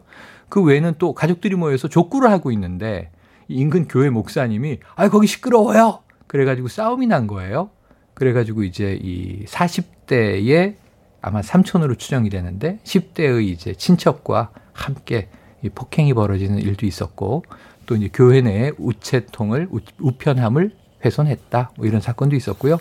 그 0.50 0.64
외에는 0.64 0.96
또 0.98 1.14
가족들이 1.14 1.56
모여서 1.56 1.90
족구를 1.90 2.32
하고 2.32 2.52
있는데 2.52 3.10
인근 3.48 3.88
교회 3.88 4.10
목사님이 4.10 4.80
아 4.96 5.10
거기 5.10 5.28
시끄러워요. 5.28 6.00
그래가지고 6.28 6.68
싸움이 6.68 7.08
난 7.08 7.28
거예요. 7.28 7.70
그래가지고 8.14 8.64
이제 8.64 9.00
이 9.02 9.46
40대의 9.46 10.76
아마 11.22 11.42
삼촌으로 11.42 11.96
추정이 11.96 12.30
되는데 12.30 12.80
10대의 12.84 13.48
이제 13.48 13.74
친척과 13.74 14.52
함께 14.74 15.30
이 15.64 15.70
폭행이 15.70 16.14
벌어지는 16.14 16.60
일도 16.60 16.86
있었고 16.86 17.44
또 17.86 17.96
이제 17.96 18.10
교회 18.14 18.42
내에 18.42 18.72
우체통을 18.78 19.70
우편함을 20.00 20.72
훼손했다 21.04 21.72
뭐 21.78 21.86
이런 21.86 22.02
사건도 22.02 22.36
있었고요. 22.36 22.80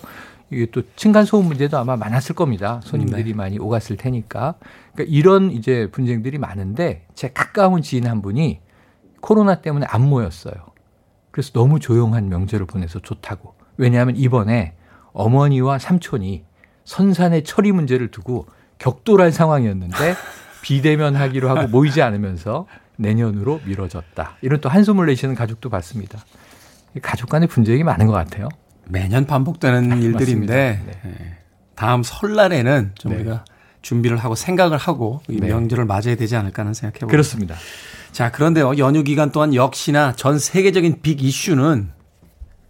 이게 0.50 0.66
또 0.70 0.82
층간 0.94 1.24
소음 1.24 1.46
문제도 1.46 1.76
아마 1.76 1.96
많았을 1.96 2.34
겁니다. 2.34 2.80
손님들이 2.84 3.24
네. 3.24 3.34
많이 3.34 3.58
오갔을 3.58 3.96
테니까. 3.96 4.54
그러니까 4.94 5.16
이런 5.16 5.50
이제 5.50 5.88
분쟁들이 5.90 6.38
많은데 6.38 7.04
제 7.14 7.30
가까운 7.32 7.82
지인 7.82 8.06
한 8.06 8.22
분이 8.22 8.60
코로나 9.26 9.56
때문에 9.56 9.86
안 9.88 10.08
모였어요. 10.08 10.54
그래서 11.32 11.50
너무 11.50 11.80
조용한 11.80 12.28
명절을 12.28 12.66
보내서 12.66 13.00
좋다고. 13.00 13.54
왜냐하면 13.76 14.14
이번에 14.16 14.74
어머니와 15.12 15.80
삼촌이 15.80 16.44
선산의 16.84 17.42
처리 17.42 17.72
문제를 17.72 18.12
두고 18.12 18.46
격돌한 18.78 19.32
상황이었는데 19.32 19.96
비대면 20.62 21.16
하기로 21.16 21.50
하고 21.50 21.66
모이지 21.66 22.02
않으면서 22.02 22.68
내년으로 22.98 23.60
미뤄졌다. 23.64 24.36
이런 24.42 24.60
또 24.60 24.68
한숨을 24.68 25.06
내쉬는 25.06 25.34
가족도 25.34 25.70
봤습니다. 25.70 26.20
가족 27.02 27.28
간의 27.28 27.48
분쟁이 27.48 27.82
많은 27.82 28.06
것 28.06 28.12
같아요. 28.12 28.48
매년 28.88 29.26
반복되는 29.26 30.02
일들인데 30.02 30.82
네. 30.86 31.00
예. 31.04 31.38
다음 31.74 32.04
설날에는 32.04 32.92
좀 32.94 33.10
네. 33.10 33.18
우리가 33.18 33.44
준비를 33.86 34.16
하고 34.16 34.34
생각을 34.34 34.78
하고 34.78 35.20
이 35.28 35.38
네. 35.38 35.46
명절을 35.46 35.84
맞아야 35.84 36.16
되지 36.16 36.34
않을까 36.34 36.62
하는 36.62 36.74
생각해 36.74 36.98
봅니다. 36.98 37.10
그렇습니다. 37.10 37.54
자, 38.10 38.32
그런데요. 38.32 38.78
연휴 38.78 39.04
기간 39.04 39.30
동안 39.30 39.54
역시나 39.54 40.14
전 40.16 40.40
세계적인 40.40 41.02
빅 41.02 41.22
이슈는 41.22 41.90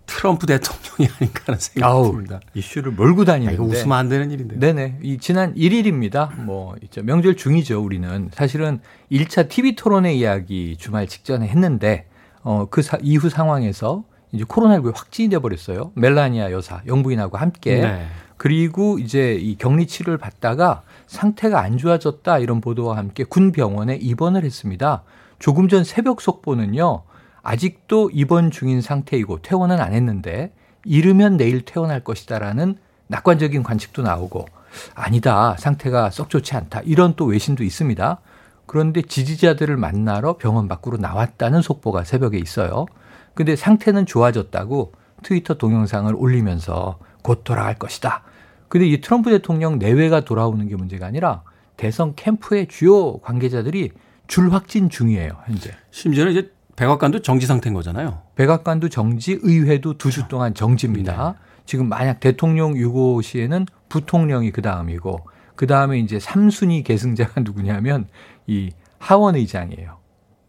트럼프 0.04 0.46
대통령이 0.46 1.08
아닌가 1.18 1.42
하는 1.46 1.58
생각이 1.58 2.11
듭니다. 2.11 2.40
이슈를 2.52 2.92
몰고 2.92 3.25
다니는데. 3.25 3.50
아, 3.50 3.54
이거 3.54 3.64
웃으면 3.64 3.96
안 3.96 4.11
되는 4.11 4.30
일인데. 4.30 4.58
네네. 4.58 4.99
이 5.02 5.16
지난 5.16 5.54
1일입니다. 5.54 6.38
뭐 6.38 6.76
있죠. 6.82 7.02
명절 7.02 7.37
중이죠. 7.37 7.82
우리는 7.82 8.28
사실은 8.35 8.80
1차 9.11 9.49
TV 9.49 9.75
토론회 9.75 10.12
이야기 10.12 10.76
주말 10.78 11.06
직전에 11.06 11.49
했는데 11.49 12.06
어그 12.42 12.82
이후 13.00 13.30
상황에서 13.30 14.04
이제 14.32 14.44
코로나19에 14.44 14.94
확진이 14.94 15.30
돼 15.30 15.38
버렸어요. 15.38 15.92
멜라니아 15.94 16.52
여사 16.52 16.82
영부인하고 16.87 17.38
함께. 17.38 17.80
네. 17.80 18.06
그리고 18.37 18.99
이제 18.99 19.32
이 19.32 19.56
격리 19.56 19.87
치료를 19.87 20.18
받다가 20.18 20.82
상태가 21.06 21.60
안 21.60 21.78
좋아졌다 21.78 22.38
이런 22.38 22.60
보도와 22.60 22.96
함께 22.96 23.25
군 23.25 23.52
병원에 23.52 23.96
입원을 23.96 24.44
했습니다. 24.44 25.02
조금 25.38 25.68
전 25.68 25.84
새벽 25.84 26.20
속보는요. 26.20 27.02
아직도 27.42 28.10
입원 28.12 28.50
중인 28.50 28.80
상태이고 28.80 29.42
퇴원은 29.42 29.80
안 29.80 29.92
했는데 29.92 30.52
이르면 30.84 31.36
내일 31.36 31.64
퇴원할 31.64 32.02
것이다라는 32.02 32.76
낙관적인 33.08 33.62
관측도 33.62 34.02
나오고 34.02 34.46
아니다 34.94 35.56
상태가 35.58 36.10
썩 36.10 36.28
좋지 36.28 36.56
않다 36.56 36.80
이런 36.84 37.14
또 37.14 37.25
외신도 37.25 37.62
있습니다. 37.62 38.18
그런데 38.66 39.02
지지자들을 39.02 39.76
만나러 39.76 40.36
병원 40.38 40.66
밖으로 40.66 40.96
나왔다는 40.96 41.62
속보가 41.62 42.02
새벽에 42.02 42.38
있어요. 42.38 42.86
근데 43.34 43.54
상태는 43.54 44.06
좋아졌다고 44.06 44.92
트위터 45.22 45.54
동영상을 45.54 46.12
올리면서 46.16 46.98
곧 47.22 47.44
돌아갈 47.44 47.78
것이다. 47.78 48.22
근데 48.68 48.87
이 48.87 49.00
트럼프 49.00 49.30
대통령 49.30 49.78
내외가 49.78 50.20
돌아오는 50.20 50.66
게 50.68 50.76
문제가 50.76 51.06
아니라 51.06 51.42
대선 51.76 52.14
캠프의 52.14 52.66
주요 52.68 53.18
관계자들이 53.18 53.90
줄 54.26 54.52
확진 54.52 54.88
중이에요, 54.90 55.37
현재. 55.46 55.70
심지어는 55.90 56.32
이제 56.32 56.50
백악관도 56.75 57.20
정지 57.23 57.46
상태인 57.46 57.75
거잖아요. 57.75 58.23
백악관도 58.35 58.88
정지, 58.88 59.38
의회도 59.42 59.99
두 59.99 60.11
주 60.11 60.28
동안 60.28 60.52
정지입니다. 60.54 61.37
네. 61.38 61.46
지금 61.64 61.88
만약 61.88 62.20
대통령 62.20 62.76
유고 62.76 63.23
시에는 63.23 63.66
부통령이 63.88 64.50
그 64.50 64.62
다음이고 64.62 65.26
그 65.54 65.66
다음에 65.66 65.99
이제 65.99 66.18
3순위 66.18 66.85
계승자가 66.85 67.40
누구냐면 67.40 68.08
이 68.46 68.70
하원 68.99 69.37
의장이에요. 69.37 69.96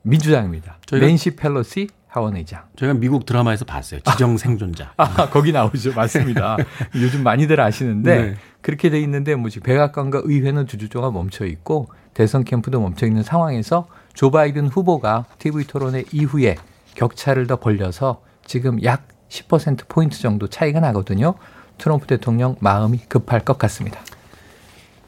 민주당입니다. 0.04 0.78
낸시 0.92 1.36
펠로시 1.36 1.88
하원 2.18 2.36
의장. 2.36 2.64
저희가 2.76 2.98
미국 2.98 3.26
드라마에서 3.26 3.64
봤어요. 3.66 4.00
지정 4.02 4.34
아. 4.34 4.38
생존자. 4.38 4.94
아, 4.98 5.30
거기 5.30 5.52
나오죠. 5.52 5.94
맞습니다. 5.94 6.58
요즘 6.96 7.24
많이들 7.24 7.62
아시는데 7.62 8.22
네. 8.22 8.36
그렇게 8.62 8.90
돼 8.90 9.00
있는데 9.02 9.36
뭐 9.36 9.50
지금 9.50 9.64
백악관과 9.66 10.22
의회는 10.26 10.66
두 10.66 10.78
주 10.78 10.90
동안 10.90 11.14
멈춰 11.14 11.46
있고 11.46 11.88
대선 12.14 12.44
캠프도 12.44 12.82
멈춰 12.82 13.06
있는 13.06 13.22
상황에서 13.24 13.88
조 14.14 14.32
바이든 14.32 14.68
후보가 14.68 15.26
TV 15.38 15.66
토론회 15.66 16.04
이후에 16.12 16.56
격차를 16.96 17.46
더 17.48 17.58
벌려서 17.58 18.22
지금 18.46 18.84
약 18.84 19.08
10%포인트 19.30 20.20
정도 20.20 20.48
차이가 20.48 20.80
나거든요. 20.80 21.36
트럼프 21.78 22.08
대통령 22.08 22.56
마음이 22.60 22.98
급할 23.08 23.42
것 23.42 23.58
같습니다. 23.60 24.00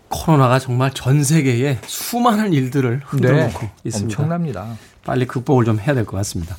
코로나가 0.09 0.59
정말 0.59 0.91
전 0.93 1.23
세계에 1.23 1.79
수많은 1.85 2.53
일들을 2.53 3.01
흔들어 3.05 3.43
놓고 3.45 3.59
네, 3.59 3.71
있습니다. 3.83 4.05
엄청납니다. 4.21 4.67
빨리 5.05 5.25
극복을 5.25 5.65
좀 5.65 5.79
해야 5.79 5.93
될 5.95 6.05
것 6.05 6.17
같습니다. 6.17 6.55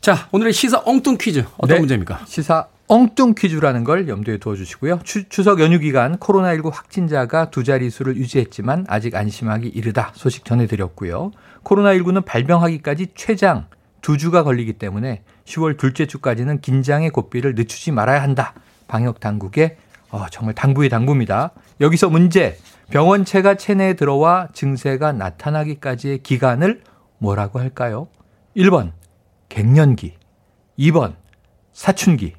자, 0.00 0.28
오늘의 0.32 0.54
시사 0.54 0.80
엉뚱 0.86 1.18
퀴즈 1.18 1.44
어떤 1.58 1.74
네, 1.74 1.78
문제입니까? 1.78 2.24
시사 2.24 2.68
엉뚱 2.88 3.34
퀴즈라는 3.36 3.84
걸 3.84 4.08
염두에 4.08 4.38
두어 4.38 4.56
주시고요. 4.56 5.00
추, 5.04 5.24
석 5.42 5.60
연휴 5.60 5.78
기간 5.78 6.16
코로나19 6.16 6.72
확진자가 6.72 7.50
두 7.50 7.64
자릿수를 7.64 8.16
유지했지만 8.16 8.86
아직 8.88 9.14
안심하기 9.14 9.68
이르다 9.68 10.12
소식 10.14 10.46
전해드렸고요. 10.46 11.32
코로나19는 11.64 12.24
발병하기까지 12.24 13.08
최장 13.14 13.66
두 14.00 14.16
주가 14.16 14.42
걸리기 14.42 14.72
때문에 14.72 15.22
10월 15.44 15.76
둘째 15.76 16.06
주까지는 16.06 16.62
긴장의 16.62 17.10
고삐를 17.10 17.54
늦추지 17.54 17.92
말아야 17.92 18.22
한다. 18.22 18.54
방역 18.88 19.20
당국의 19.20 19.76
어, 20.08 20.24
정말 20.30 20.54
당부의 20.54 20.88
당부입니다. 20.88 21.50
여기서 21.82 22.08
문제. 22.08 22.56
병원체가 22.88 23.56
체내에 23.56 23.92
들어와 23.92 24.48
증세가 24.54 25.12
나타나기까지의 25.12 26.22
기간을 26.22 26.80
뭐라고 27.18 27.60
할까요? 27.60 28.08
1번 28.56 28.92
갱년기, 29.50 30.14
2번 30.78 31.16
사춘기, 31.74 32.32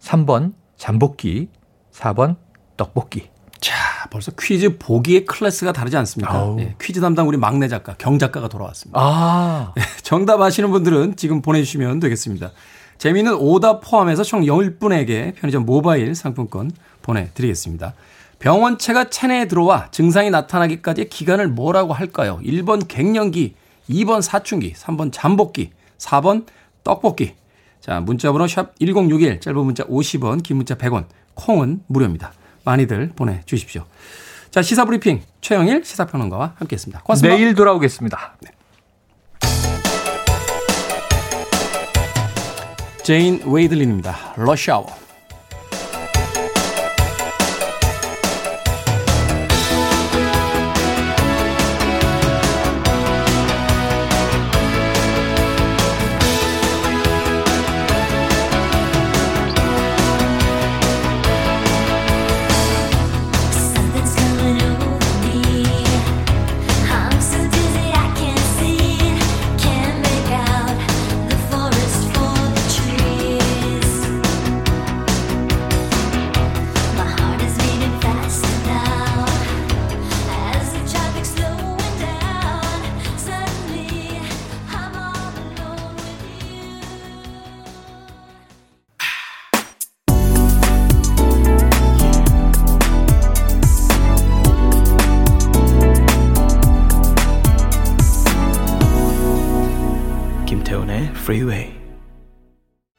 3번 0.00 0.54
잠복기, 0.76 1.48
4번 1.92 2.36
떡볶이. 2.78 3.28
자, 3.60 3.74
벌써 4.10 4.30
퀴즈 4.38 4.78
보기의 4.78 5.24
클래스가 5.26 5.72
다르지 5.72 5.96
않습니까? 5.98 6.54
네, 6.56 6.76
퀴즈 6.80 7.00
담당 7.00 7.28
우리 7.28 7.36
막내 7.36 7.68
작가, 7.68 7.94
경 7.98 8.18
작가가 8.18 8.48
돌아왔습니다. 8.48 8.98
아. 9.02 9.72
네, 9.76 9.82
정답 10.02 10.40
아시는 10.40 10.70
분들은 10.70 11.16
지금 11.16 11.42
보내주시면 11.42 12.00
되겠습니다. 12.00 12.52
재미있는 12.98 13.34
오답 13.34 13.82
포함해서 13.82 14.22
총 14.22 14.42
10분에게 14.42 15.34
편의점 15.34 15.66
모바일 15.66 16.14
상품권 16.14 16.70
보내드리겠습니다. 17.02 17.94
병원체가 18.38 19.10
체내에 19.10 19.48
들어와 19.48 19.90
증상이 19.90 20.30
나타나기까지의 20.30 21.08
기간을 21.08 21.48
뭐라고 21.48 21.92
할까요? 21.92 22.38
1번 22.44 22.86
갱년기, 22.86 23.54
2번 23.90 24.22
사춘기, 24.22 24.74
3번 24.74 25.10
잠복기, 25.12 25.70
4번 25.98 26.46
떡볶이. 26.84 27.34
자, 27.80 28.00
문자번호 28.00 28.46
샵 28.46 28.76
1061, 28.78 29.40
짧은 29.40 29.64
문자 29.64 29.84
50원, 29.84 30.42
긴 30.42 30.56
문자 30.56 30.74
100원, 30.74 31.06
콩은 31.34 31.82
무료입니다. 31.86 32.32
많이들 32.64 33.12
보내주십시오. 33.14 33.84
자, 34.50 34.62
시사브리핑 34.62 35.22
최영일 35.40 35.84
시사평론가와 35.84 36.54
함께했습니다. 36.56 37.02
고맙습니다. 37.02 37.36
내일 37.36 37.54
돌아오겠습니다. 37.54 38.36
네. 38.40 38.50
제인 43.04 43.40
웨이들린입니다. 43.46 44.34
러시아워. 44.36 45.05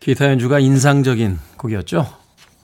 기타 0.08 0.30
연주가 0.30 0.58
인상적인 0.58 1.38
곡이었죠. 1.58 2.08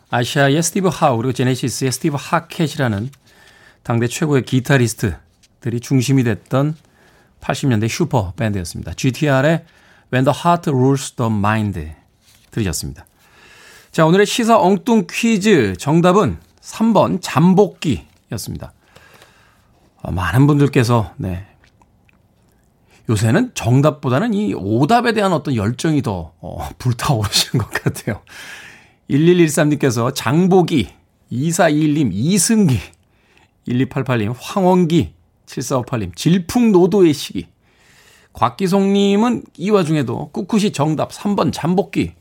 아시아의 0.10 0.64
스티브 0.64 0.88
하우 0.88 1.18
그리고 1.18 1.34
제네시스의 1.34 1.92
스티브 1.92 2.16
하켓이라는 2.18 3.10
당대 3.84 4.08
최고의 4.08 4.44
기타리스트들이 4.44 5.82
중심이 5.82 6.24
됐던 6.24 6.78
80년대 7.42 7.90
슈퍼 7.90 8.32
밴드였습니다. 8.38 8.94
GTR의 8.94 9.66
When 10.14 10.24
the 10.24 10.34
Heart 10.34 10.70
Rules 10.70 11.12
the 11.16 11.30
Mind 11.30 11.92
들으셨습니다. 12.52 13.06
자, 13.92 14.06
오늘의 14.06 14.26
시사 14.26 14.58
엉뚱 14.58 15.08
퀴즈 15.12 15.76
정답은 15.78 16.38
3번 16.62 17.20
잠복기였습니다. 17.22 18.72
어, 20.02 20.12
많은 20.12 20.48
분들께서 20.48 21.14
네, 21.18 21.46
요새는 23.10 23.52
정답보다는 23.54 24.34
이 24.34 24.54
오답에 24.54 25.14
대한 25.14 25.34
어떤 25.34 25.56
열정이 25.56 26.02
더 26.02 26.34
어, 26.40 26.70
불타오르시는 26.80 27.64
것 27.64 27.84
같아요. 27.84 28.22
1113님께서 29.10 30.14
장보기, 30.16 30.90
2421님 31.32 32.10
이승기, 32.14 32.80
1288님 33.68 34.34
황원기, 34.38 35.14
7458님 35.46 36.16
질풍노도의 36.16 37.14
시기, 37.14 37.48
곽기송님은 38.34 39.44
이 39.58 39.70
와중에도 39.70 40.30
꿋꿋이 40.32 40.72
정답 40.72 41.12
3번 41.12 41.52
잠복기. 41.54 42.14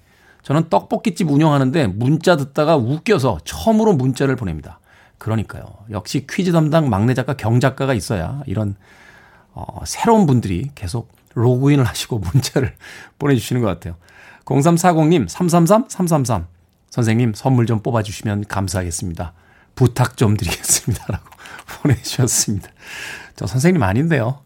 저는 0.42 0.68
떡볶이집 0.68 1.30
운영하는데 1.30 1.86
문자 1.86 2.36
듣다가 2.36 2.76
웃겨서 2.76 3.38
처음으로 3.44 3.94
문자를 3.94 4.36
보냅니다. 4.36 4.80
그러니까요. 5.18 5.64
역시 5.90 6.26
퀴즈 6.28 6.50
담당 6.52 6.90
막내 6.90 7.14
작가 7.14 7.34
경 7.34 7.60
작가가 7.60 7.94
있어야 7.94 8.42
이런 8.46 8.74
어, 9.54 9.82
새로운 9.84 10.26
분들이 10.26 10.70
계속 10.74 11.12
로그인을 11.34 11.84
하시고 11.84 12.18
문자를 12.18 12.74
보내주시는 13.18 13.62
것 13.62 13.68
같아요. 13.68 13.96
0340님, 14.44 15.28
333-333. 15.28 16.46
선생님, 16.90 17.32
선물 17.34 17.66
좀 17.66 17.80
뽑아주시면 17.82 18.46
감사하겠습니다. 18.48 19.32
부탁 19.74 20.16
좀 20.16 20.36
드리겠습니다. 20.36 21.06
라고 21.08 21.24
보내주셨습니다. 21.82 22.68
저 23.36 23.46
선생님 23.46 23.82
아닌데요. 23.82 24.40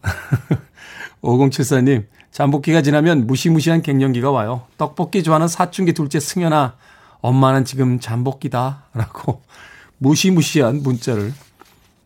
5074님, 1.21 2.05
잠복기가 2.31 2.81
지나면 2.81 3.27
무시무시한 3.27 3.81
갱년기가 3.81 4.31
와요. 4.31 4.65
떡볶이 4.77 5.23
좋아하는 5.23 5.47
사춘기 5.47 5.93
둘째 5.93 6.19
승현아, 6.19 6.75
엄마는 7.21 7.65
지금 7.65 7.99
잠복기다. 7.99 8.83
라고 8.93 9.41
무시무시한 9.97 10.83
문자를 10.83 11.33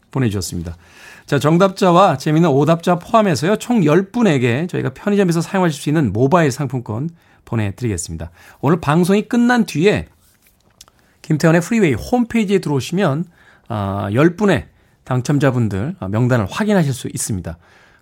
보내주셨습니다. 0.09 0.75
자, 1.31 1.39
정답자와 1.39 2.17
재미있는 2.17 2.49
오답자 2.49 2.99
포함해서요, 2.99 3.55
총 3.55 3.79
10분에게 3.79 4.67
저희가 4.67 4.89
편의점에서 4.93 5.39
사용하실 5.39 5.81
수 5.81 5.87
있는 5.87 6.11
모바일 6.11 6.51
상품권 6.51 7.09
보내드리겠습니다. 7.45 8.31
오늘 8.59 8.81
방송이 8.81 9.21
끝난 9.29 9.65
뒤에 9.65 10.07
김태현의 11.21 11.61
프리웨이 11.61 11.93
홈페이지에 11.93 12.59
들어오시면 12.59 13.23
아, 13.69 14.09
10분의 14.11 14.65
당첨자분들 15.05 15.95
명단을 16.09 16.47
확인하실 16.51 16.91
수 16.91 17.07
있습니다. 17.07 17.57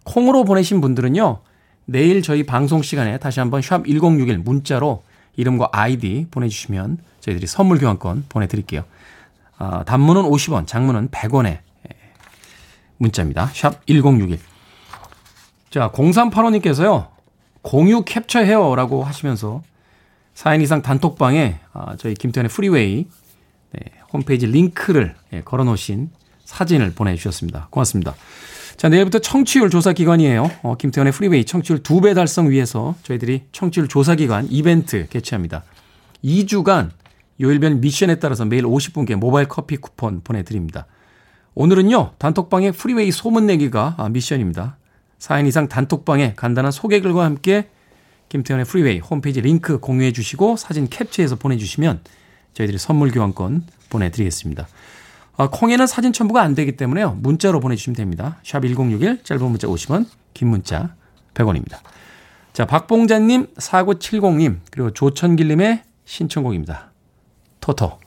콩으로 0.06 0.44
보내신 0.44 0.82
분들은요, 0.82 1.42
내일 1.86 2.24
저희 2.24 2.48
방송 2.48 2.82
시간에 2.82 3.20
다시 3.20 3.40
한번 3.40 3.62
샵 3.62 3.86
1061 3.86 4.40
문자로 4.40 5.04
이름과 5.36 5.70
아이디 5.72 6.26
보내주시면 6.32 6.98
저희들이 7.20 7.46
선물 7.46 7.78
교환권 7.78 8.26
보내드릴게요. 8.28 8.86
아, 9.60 9.84
단문은 9.84 10.24
50원, 10.24 10.66
장문은 10.66 11.10
100원에 11.10 11.60
문자입니다. 13.00 13.50
샵 13.54 13.86
1061. 13.88 14.40
자, 15.72 15.90
0385님께서요. 15.92 17.08
공유 17.62 18.04
캡처해요라고 18.04 19.04
하시면서 19.04 19.62
4인 20.36 20.62
이상 20.62 20.82
단톡방에 20.82 21.60
아, 21.74 21.96
저희 21.98 22.14
김태훈의 22.14 22.50
프리웨이 22.50 23.08
네, 23.72 23.80
홈페이지 24.14 24.46
링크를 24.46 25.16
예, 25.34 25.42
걸어 25.42 25.64
놓으신 25.64 26.10
사진을 26.46 26.94
보내주셨습니다. 26.94 27.68
고맙습니다. 27.70 28.16
자, 28.78 28.88
내일부터 28.88 29.20
청취율 29.20 29.70
조사 29.70 29.92
기간이에요. 29.92 30.50
어, 30.64 30.76
김태훈의 30.78 31.12
프리웨이 31.12 31.44
청취율 31.44 31.84
2배 31.84 32.16
달성 32.16 32.50
위해서 32.50 32.96
저희들이 33.04 33.44
청취율 33.52 33.90
조사 33.90 34.16
기간 34.16 34.48
이벤트 34.50 35.08
개최합니다. 35.10 35.64
2주간 36.24 36.90
요일별 37.42 37.76
미션에 37.76 38.16
따라서 38.16 38.46
매일 38.46 38.64
50분께 38.64 39.16
모바일 39.16 39.48
커피 39.48 39.78
쿠폰 39.78 40.22
보내드립니다. 40.22 40.88
오늘은요, 41.56 42.14
단톡방의 42.18 42.72
프리웨이 42.74 43.12
소문내기가 43.12 43.96
아, 43.98 44.10
미션입니다. 44.10 44.78
4인 45.20 45.48
이상 45.48 45.68
단톡방에 45.68 46.34
간단한 46.36 46.72
소개 46.72 47.02
글과 47.02 47.26
함께 47.26 47.70
김태훈의 48.30 48.66
프리웨이 48.66 49.00
홈페이지 49.00 49.42
링크 49.42 49.80
공유해 49.80 50.12
주시고 50.14 50.56
사진 50.56 50.88
캡처해서 50.88 51.36
보내주시면 51.36 52.02
저희들이 52.54 52.78
선물 52.78 53.12
교환권 53.12 53.66
보내드리겠습니다. 53.90 54.68
아, 55.38 55.50
콩에는 55.50 55.88
사진 55.88 56.14
첨부가 56.14 56.42
안 56.42 56.54
되기 56.54 56.78
때문에요. 56.78 57.18
문자로 57.22 57.60
보내주시면 57.60 57.96
됩니다. 57.96 58.40
샵 58.44 58.62
1061, 58.62 59.24
짧은 59.24 59.44
문자 59.44 59.68
50원, 59.68 60.06
긴 60.34 60.50
문자 60.50 60.96
100원입니다. 61.34 61.80
자, 62.54 62.66
박봉자님, 62.66 63.48
4970님, 63.56 64.60
그리고 64.70 64.92
조천길님의 64.92 65.84
신청곡입니다. 66.06 66.92
토토, 67.62 68.00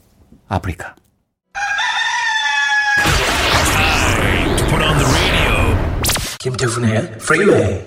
아프리카. 0.48 0.94
김태훈의 6.42 7.18
프리웨이 7.18 7.80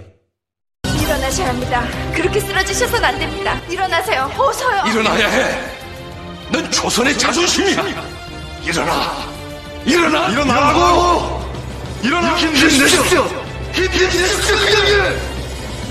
일어나셔야 1.02 1.50
합니다. 1.50 1.84
그렇게 2.14 2.40
쓰러지셔선 2.40 3.04
안 3.04 3.20
됩니다. 3.20 3.60
일어나세요. 3.70 4.32
어서요. 4.38 4.84
일어나야 4.88 5.28
해. 5.28 5.60
넌 6.54 6.72
조선의 6.72 7.18
자존심이야. 7.18 7.84
일어나. 8.64 9.28
일어나. 9.86 10.30
일어나라고. 10.30 11.52
일어나. 12.02 12.38
힘내십시오. 12.38 13.26
힘내십시오. 13.74 14.56
그냥 14.56 15.20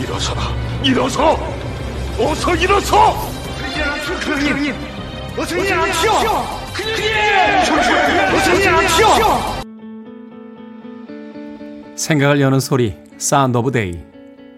일어서라. 0.00 0.42
일어서. 0.82 1.54
어서 2.18 2.54
일어서! 2.54 3.30
그님, 4.20 4.74
어서 5.36 5.56
일어나시오! 5.56 6.12
그님, 6.72 7.12
어서 8.32 8.54
일어나시오! 8.54 9.63
생각을 11.96 12.40
여는 12.40 12.60
소리, 12.60 12.94
Sound 13.18 13.56
of 13.58 13.70
Day. 13.70 13.98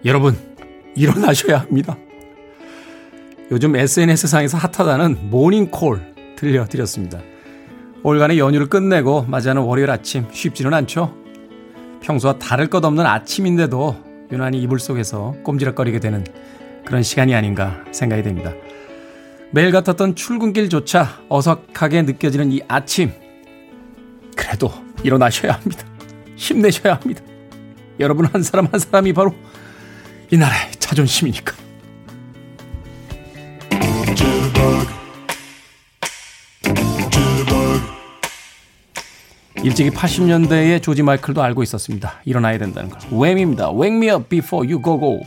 여러분, 0.05 0.37
일어나셔야 0.95 1.59
합니다. 1.59 1.97
요즘 3.51 3.75
SNS상에서 3.75 4.57
핫하다는 4.57 5.29
모닝콜 5.29 6.35
들려드렸습니다. 6.35 7.19
올간의 8.03 8.39
연휴를 8.39 8.67
끝내고 8.67 9.23
맞이하는 9.23 9.61
월요일 9.61 9.89
아침 9.89 10.27
쉽지는 10.31 10.73
않죠? 10.73 11.13
평소와 12.01 12.37
다를 12.39 12.67
것 12.67 12.83
없는 12.83 13.05
아침인데도 13.05 13.95
유난히 14.31 14.61
이불 14.61 14.79
속에서 14.79 15.35
꼼지락거리게 15.43 15.99
되는 15.99 16.25
그런 16.85 17.03
시간이 17.03 17.33
아닌가 17.33 17.83
생각이 17.91 18.23
됩니다. 18.23 18.53
매일 19.51 19.71
같았던 19.71 20.15
출근길조차 20.15 21.21
어석하게 21.29 22.03
느껴지는 22.03 22.51
이 22.51 22.61
아침. 22.67 23.11
그래도 24.35 24.71
일어나셔야 25.03 25.53
합니다. 25.53 25.96
힘내셔야 26.37 26.93
합니다. 26.95 27.21
여러분 27.99 28.25
한 28.27 28.41
사람 28.43 28.67
한 28.71 28.79
사람이 28.79 29.11
바로 29.13 29.35
이 30.31 30.37
나라의 30.37 30.71
자존심이니까. 30.73 31.53
일찍이 39.63 39.89
80년대의 39.89 40.81
조지 40.81 41.03
마이클도 41.03 41.41
알고 41.41 41.63
있었습니다. 41.63 42.21
일어나야 42.23 42.57
된다는 42.57 42.89
걸. 42.89 42.99
웸입니다. 43.11 43.71
Wake 43.73 43.97
me 43.97 44.09
up 44.09 44.29
before 44.29 44.65
you 44.65 44.81
go 44.81 44.97
go. 44.99 45.19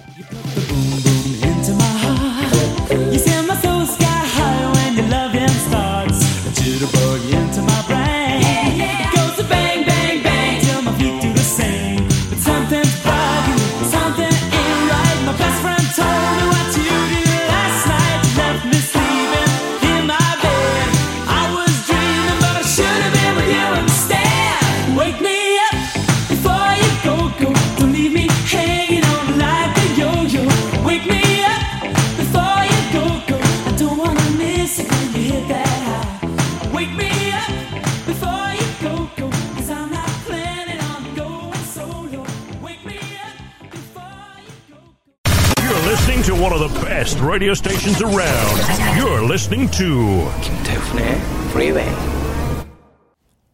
Best 46.40 47.20
radio 47.20 47.52
stations 47.52 48.00
around. 48.00 48.56
You're 48.96 49.22
listening 49.22 49.70
to 49.72 50.24
김태훈의 50.40 51.20
Freeway. 51.50 51.94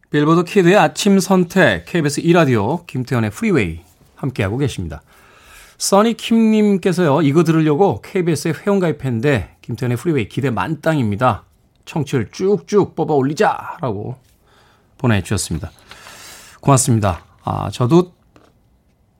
빌보드 0.09 0.45
키드의 0.45 0.77
아침 0.77 1.19
선택 1.19 1.83
KBS 1.85 2.21
2라디오 2.21 2.87
김태훈의 2.87 3.31
프리웨이 3.31 3.81
함께하고 4.15 4.57
계십니다. 4.57 5.01
써니 5.77 6.13
킴님께서요 6.13 7.23
이거 7.23 7.43
들으려고 7.43 8.01
KBS에 8.01 8.53
회원가입했는데 8.53 9.57
김태훈의 9.63 9.97
프리웨이 9.97 10.29
기대 10.29 10.49
만땅입니다. 10.49 11.43
청취율 11.83 12.31
쭉쭉 12.31 12.95
뽑아 12.95 13.13
올리자 13.13 13.79
라고 13.81 14.15
보내주셨습니다. 14.97 15.71
고맙습니다. 16.61 17.25
아 17.43 17.69
저도 17.69 18.13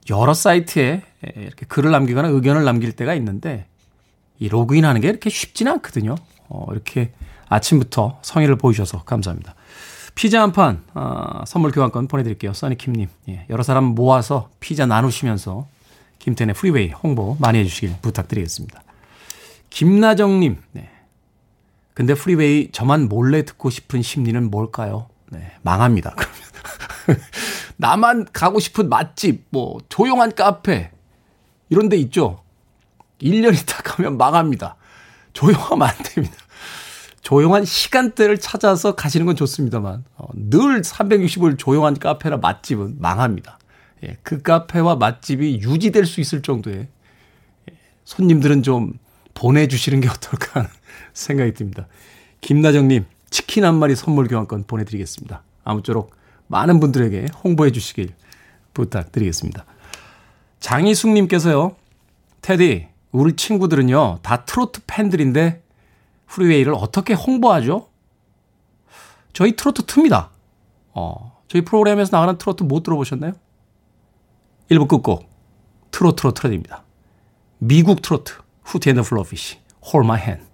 여러 0.09 0.33
사이트에 0.33 1.01
이렇게 1.35 1.65
글을 1.65 1.91
남기거나 1.91 2.29
의견을 2.29 2.63
남길 2.63 2.91
때가 2.91 3.13
있는데 3.15 3.65
이 4.39 4.49
로그인하는 4.49 5.01
게 5.01 5.09
이렇게 5.09 5.29
쉽지는 5.29 5.73
않거든요. 5.73 6.15
어, 6.49 6.65
이렇게 6.71 7.11
아침부터 7.49 8.19
성의를 8.21 8.57
보여주셔서 8.57 9.03
감사합니다. 9.03 9.55
피자 10.15 10.41
한 10.41 10.51
판, 10.51 10.83
어, 10.93 11.43
선물 11.45 11.71
교환권 11.71 12.07
보내드릴게요. 12.07 12.53
써니킴님. 12.53 13.07
예, 13.29 13.45
여러 13.49 13.63
사람 13.63 13.83
모아서 13.83 14.49
피자 14.59 14.85
나누시면서 14.85 15.67
김태훈의 16.19 16.55
프리웨이 16.55 16.89
홍보 16.89 17.37
많이 17.39 17.59
해주시길 17.59 17.97
부탁드리겠습니다. 18.01 18.83
김나정님, 19.69 20.57
네. 20.71 20.89
근데 21.93 22.13
프리웨이 22.13 22.71
저만 22.71 23.09
몰래 23.09 23.43
듣고 23.43 23.69
싶은 23.69 24.01
심리는 24.01 24.49
뭘까요? 24.49 25.07
네, 25.29 25.51
망합니다. 25.61 26.15
나만 27.77 28.27
가고 28.33 28.59
싶은 28.59 28.89
맛집, 28.89 29.45
뭐, 29.49 29.77
조용한 29.89 30.35
카페, 30.35 30.91
이런 31.69 31.89
데 31.89 31.97
있죠? 31.97 32.43
1년 33.21 33.53
있다 33.53 33.81
가면 33.83 34.17
망합니다. 34.17 34.75
조용하면 35.33 35.87
안 35.87 35.95
됩니다. 36.03 36.35
조용한 37.21 37.65
시간대를 37.65 38.39
찾아서 38.39 38.95
가시는 38.95 39.25
건 39.25 39.35
좋습니다만 39.35 40.05
어, 40.15 40.27
늘 40.33 40.81
365일 40.81 41.57
조용한 41.57 41.99
카페나 41.99 42.37
맛집은 42.37 42.97
망합니다. 42.99 43.59
예, 44.03 44.17
그 44.23 44.41
카페와 44.41 44.95
맛집이 44.95 45.59
유지될 45.61 46.05
수 46.05 46.21
있을 46.21 46.41
정도의 46.41 46.87
예, 47.69 47.77
손님들은 48.05 48.63
좀 48.63 48.93
보내주시는 49.33 50.01
게 50.01 50.07
어떨까 50.07 50.61
하는 50.61 50.69
생각이 51.13 51.53
듭니다. 51.53 51.87
김나정님 52.41 53.05
치킨 53.29 53.65
한 53.65 53.75
마리 53.75 53.95
선물 53.95 54.27
교환권 54.27 54.63
보내드리겠습니다. 54.65 55.43
아무쪼록 55.63 56.15
많은 56.47 56.79
분들에게 56.79 57.27
홍보해 57.43 57.71
주시길 57.71 58.13
부탁드리겠습니다. 58.73 59.65
장희숙님께서요. 60.59 61.75
테디 62.41 62.87
우리 63.11 63.35
친구들은요, 63.35 64.19
다 64.21 64.45
트로트 64.45 64.81
팬들인데 64.87 65.63
프리웨이를 66.27 66.73
어떻게 66.75 67.13
홍보하죠? 67.13 67.89
저희 69.33 69.55
트로트 69.55 69.83
틉니다. 69.83 70.29
어, 70.93 71.41
저희 71.47 71.63
프로그램에서 71.63 72.15
나가는 72.15 72.37
트로트 72.37 72.63
못 72.63 72.83
들어보셨나요? 72.83 73.33
1부 74.69 74.87
끝곡, 74.87 75.29
트로트로 75.91 76.33
틀어드립니다. 76.33 76.83
미국 77.59 78.01
트로트, 78.01 78.33
Hootie 78.63 78.89
and 78.89 78.96
the 78.96 79.03
Blowfish, 79.03 79.57
Hold 79.85 80.05
My 80.05 80.19
Hand. 80.19 80.45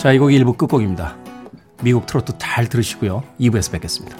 자, 0.00 0.12
이 0.12 0.18
곡이 0.18 0.38
1부 0.38 0.56
끝곡입니다. 0.56 1.14
미국 1.82 2.06
트로트 2.06 2.38
잘 2.38 2.70
들으시고요. 2.70 3.22
2부에서 3.38 3.70
뵙겠습니다. 3.72 4.16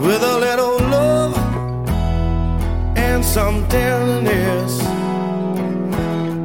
with 0.00 0.22
a 0.22 0.38
little 0.38 0.78
love 0.90 1.36
and 2.96 3.24
some 3.24 3.66
tenderness. 3.68 4.80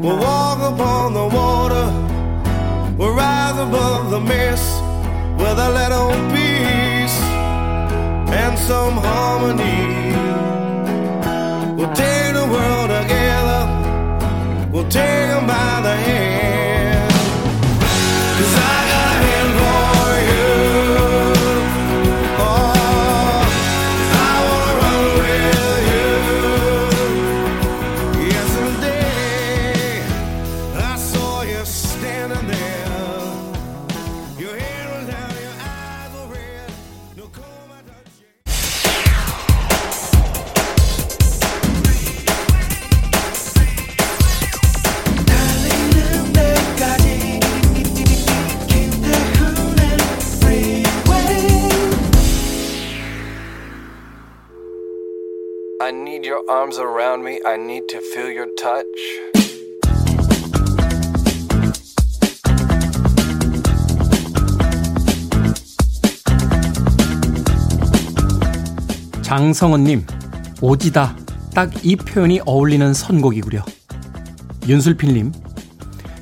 We'll 0.02 0.18
walk 0.18 0.60
upon 0.74 1.14
the 1.14 1.28
water, 1.28 1.86
we'll 2.98 3.14
rise 3.14 3.60
above 3.60 4.10
the 4.10 4.22
mist 4.22 4.82
with 5.38 5.60
a 5.60 5.70
little 5.70 6.14
peace 6.34 7.22
and 8.34 8.58
some 8.58 8.98
harmony. 8.98 10.16
We'll 11.78 11.94
take 11.94 12.34
the 12.34 12.48
world 12.50 12.90
together, 12.90 13.62
we'll 14.72 14.90
take 14.90 15.30
them 15.30 15.46
by 15.46 15.82
the 15.84 15.96
hand. 15.96 16.07
Arms 56.58 56.80
around 56.80 57.24
me. 57.24 57.40
I 57.46 57.56
need 57.56 57.88
to 57.90 58.00
feel 58.00 58.32
your 58.36 58.50
touch. 58.56 58.88
장성은님, 69.22 70.08
오지다. 70.62 71.16
딱 71.54 71.70
이 71.84 71.96
표현이 71.96 72.42
어울리는 72.46 72.92
선곡이구려. 72.94 73.64
윤술필님, 74.68 75.32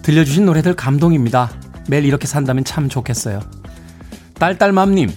들려주신 0.02 0.46
노래들 0.46 0.76
감동입니다. 0.76 1.52
매일 1.88 2.04
이렇게 2.04 2.28
산다면 2.28 2.66
참 2.66 2.90
좋겠어요. 2.90 3.40
딸딸맘님, 4.40 5.10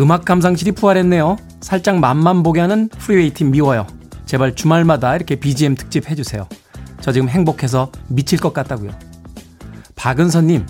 음악 0.00 0.24
감상실이 0.24 0.72
부활했네요. 0.72 1.36
살짝 1.60 1.98
맛만 1.98 2.42
보게 2.42 2.60
하는 2.60 2.88
프리웨이 2.88 3.30
팀 3.34 3.50
미워요. 3.50 3.86
제발 4.26 4.54
주말마다 4.54 5.14
이렇게 5.16 5.36
BGM 5.36 5.76
특집 5.76 6.10
해주세요. 6.10 6.46
저 7.00 7.12
지금 7.12 7.28
행복해서 7.28 7.90
미칠 8.08 8.38
것 8.38 8.52
같다고요. 8.52 8.90
박은서님, 9.94 10.66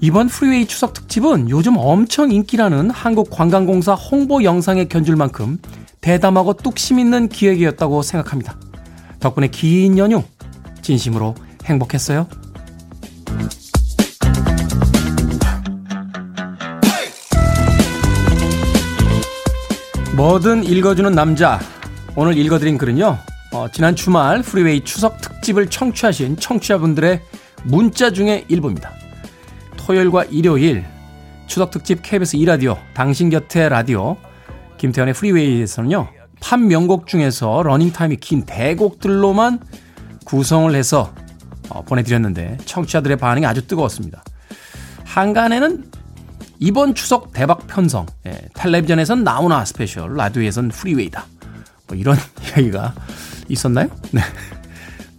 이번 0.00 0.28
프리웨이 0.28 0.66
추석 0.66 0.92
특집은 0.92 1.48
요즘 1.48 1.76
엄청 1.78 2.30
인기라는 2.30 2.90
한국관광공사 2.90 3.94
홍보 3.94 4.42
영상에 4.42 4.86
견줄 4.86 5.16
만큼 5.16 5.58
대담하고 6.00 6.54
뚝심 6.54 6.98
있는 6.98 7.28
기획이었다고 7.28 8.02
생각합니다. 8.02 8.58
덕분에 9.20 9.48
긴 9.48 9.96
연휴 9.96 10.22
진심으로 10.82 11.34
행복했어요. 11.64 12.28
뭐든 20.16 20.64
읽어주는 20.64 21.12
남자. 21.12 21.60
오늘 22.18 22.38
읽어드린 22.38 22.78
글은요. 22.78 23.18
어, 23.52 23.68
지난 23.70 23.94
주말 23.94 24.40
프리웨이 24.40 24.82
추석 24.84 25.20
특집을 25.20 25.68
청취하신 25.68 26.38
청취자분들의 26.38 27.20
문자 27.64 28.10
중에 28.10 28.46
일부입니다. 28.48 28.90
토요일과 29.76 30.24
일요일 30.24 30.86
추석 31.46 31.70
특집 31.70 32.00
KBS 32.02 32.38
2라디오 32.38 32.78
당신 32.94 33.28
곁에 33.28 33.68
라디오 33.68 34.16
김태훈의 34.78 35.12
프리웨이에서는요. 35.12 36.08
팝 36.40 36.58
명곡 36.58 37.06
중에서 37.06 37.62
러닝타임이 37.62 38.16
긴 38.16 38.46
대곡들로만 38.46 39.60
구성을 40.24 40.74
해서 40.74 41.12
어, 41.68 41.82
보내드렸는데 41.82 42.56
청취자들의 42.64 43.18
반응이 43.18 43.44
아주 43.44 43.66
뜨거웠습니다. 43.66 44.24
항간에는 45.04 45.84
이번 46.60 46.94
추석 46.94 47.34
대박 47.34 47.66
편성. 47.66 48.06
예, 48.26 48.40
텔레비전에선 48.54 49.22
나훈아 49.22 49.66
스페셜, 49.66 50.16
라디오에선 50.16 50.70
프리웨이다. 50.70 51.26
뭐 51.86 51.96
이런 51.96 52.16
이야기가 52.44 52.94
있었나요? 53.48 53.88
네. 54.12 54.20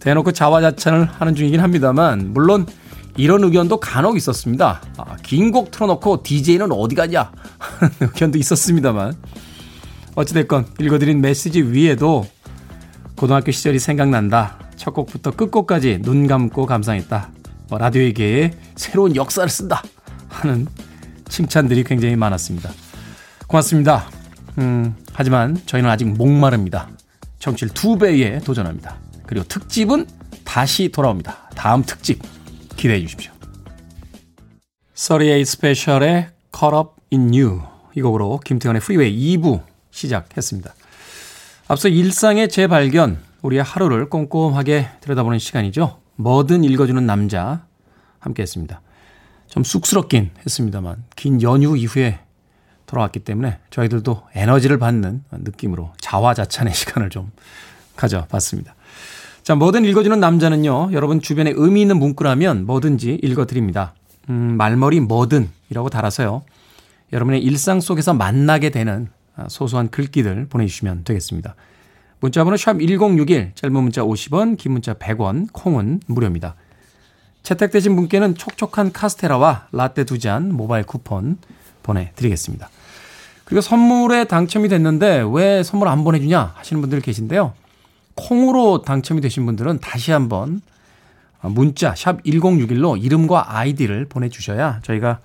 대놓고 0.00 0.32
자화자찬을 0.32 1.06
하는 1.06 1.34
중이긴 1.34 1.60
합니다만 1.60 2.32
물론 2.32 2.66
이런 3.16 3.42
의견도 3.42 3.80
간혹 3.80 4.16
있었습니다. 4.16 4.80
아, 4.96 5.16
긴 5.22 5.50
곡 5.50 5.70
틀어놓고 5.72 6.22
DJ는 6.22 6.70
어디 6.72 6.94
가냐 6.94 7.32
하는 7.58 7.92
의견도 8.00 8.38
있었습니다만 8.38 9.14
어찌됐건 10.14 10.66
읽어드린 10.80 11.20
메시지 11.20 11.62
외에도 11.62 12.26
고등학교 13.16 13.50
시절이 13.50 13.78
생각난다. 13.80 14.58
첫 14.76 14.92
곡부터 14.94 15.32
끝곡까지 15.32 15.98
눈 16.02 16.28
감고 16.28 16.66
감상했다. 16.66 17.30
뭐 17.68 17.78
라디오계에 17.78 18.52
새로운 18.76 19.16
역사를 19.16 19.48
쓴다 19.48 19.82
하는 20.28 20.66
칭찬들이 21.28 21.82
굉장히 21.84 22.14
많았습니다. 22.16 22.70
고맙습니다. 23.48 24.17
음, 24.58 24.96
하지만 25.12 25.60
저희는 25.66 25.88
아직 25.88 26.06
목마릅니다. 26.06 26.88
청취율 27.38 27.72
두 27.72 27.96
배에 27.96 28.40
도전합니다. 28.40 28.96
그리고 29.26 29.46
특집은 29.46 30.06
다시 30.44 30.88
돌아옵니다. 30.88 31.50
다음 31.54 31.82
특집 31.82 32.20
기대해 32.76 33.00
주십시오. 33.00 33.32
38 34.94 35.44
스페셜의 35.44 36.28
Caught 36.52 36.76
Up 36.76 36.90
in 37.12 37.32
You 37.32 37.62
이 37.94 38.02
곡으로 38.02 38.40
김태훈의 38.44 38.80
프리웨이 38.80 39.36
2부 39.36 39.62
시작했습니다. 39.90 40.74
앞서 41.68 41.88
일상의 41.88 42.48
재발견, 42.48 43.18
우리의 43.42 43.62
하루를 43.62 44.08
꼼꼼하게 44.08 44.88
들여다보는 45.00 45.38
시간이죠. 45.38 46.00
뭐든 46.16 46.64
읽어주는 46.64 47.04
남자 47.06 47.66
함께 48.18 48.42
했습니다. 48.42 48.80
좀 49.48 49.64
쑥스럽긴 49.64 50.30
했습니다만 50.44 51.04
긴 51.16 51.42
연휴 51.42 51.76
이후에 51.76 52.20
돌아왔기 52.88 53.20
때문에 53.20 53.58
저희들도 53.70 54.22
에너지를 54.34 54.78
받는 54.78 55.22
느낌으로 55.30 55.92
자화자찬의 56.00 56.74
시간을 56.74 57.10
좀 57.10 57.30
가져봤습니다. 57.96 58.74
자, 59.44 59.54
뭐든 59.54 59.84
읽어주는 59.84 60.18
남자는요, 60.18 60.90
여러분 60.92 61.20
주변에 61.20 61.52
의미 61.54 61.80
있는 61.82 61.98
문구라면 61.98 62.66
뭐든지 62.66 63.20
읽어드립니다. 63.22 63.94
음, 64.28 64.56
말머리 64.58 65.00
뭐든이라고 65.00 65.88
달아서요, 65.90 66.42
여러분의 67.12 67.42
일상 67.42 67.80
속에서 67.80 68.12
만나게 68.12 68.70
되는 68.70 69.08
소소한 69.48 69.88
글귀들 69.88 70.48
보내주시면 70.50 71.04
되겠습니다. 71.04 71.54
문자번호 72.20 72.56
샵 72.56 72.78
1061, 72.78 73.52
짧은 73.54 73.72
문자 73.72 74.02
50원, 74.02 74.58
긴 74.58 74.72
문자 74.72 74.92
100원, 74.92 75.48
콩은 75.52 76.00
무료입니다. 76.06 76.56
채택되신 77.42 77.94
분께는 77.96 78.34
촉촉한 78.34 78.92
카스테라와 78.92 79.68
라떼 79.72 80.04
두 80.04 80.18
잔 80.18 80.52
모바일 80.52 80.84
쿠폰 80.84 81.38
보내드리겠습니다. 81.82 82.68
그리고 83.48 83.62
선물에 83.62 84.24
당첨이 84.24 84.68
됐는데 84.68 85.24
왜 85.32 85.62
선물 85.62 85.88
안 85.88 86.04
보내주냐 86.04 86.52
하시는 86.54 86.82
분들 86.82 87.00
계신데요. 87.00 87.54
콩으로 88.14 88.82
당첨이 88.82 89.22
되신 89.22 89.46
분들은 89.46 89.78
다시 89.80 90.12
한번 90.12 90.60
문자 91.40 91.94
샵 91.94 92.22
1061로 92.24 93.02
이름과 93.02 93.56
아이디를 93.56 94.04
보내주셔야 94.04 94.80
저희가 94.82 95.20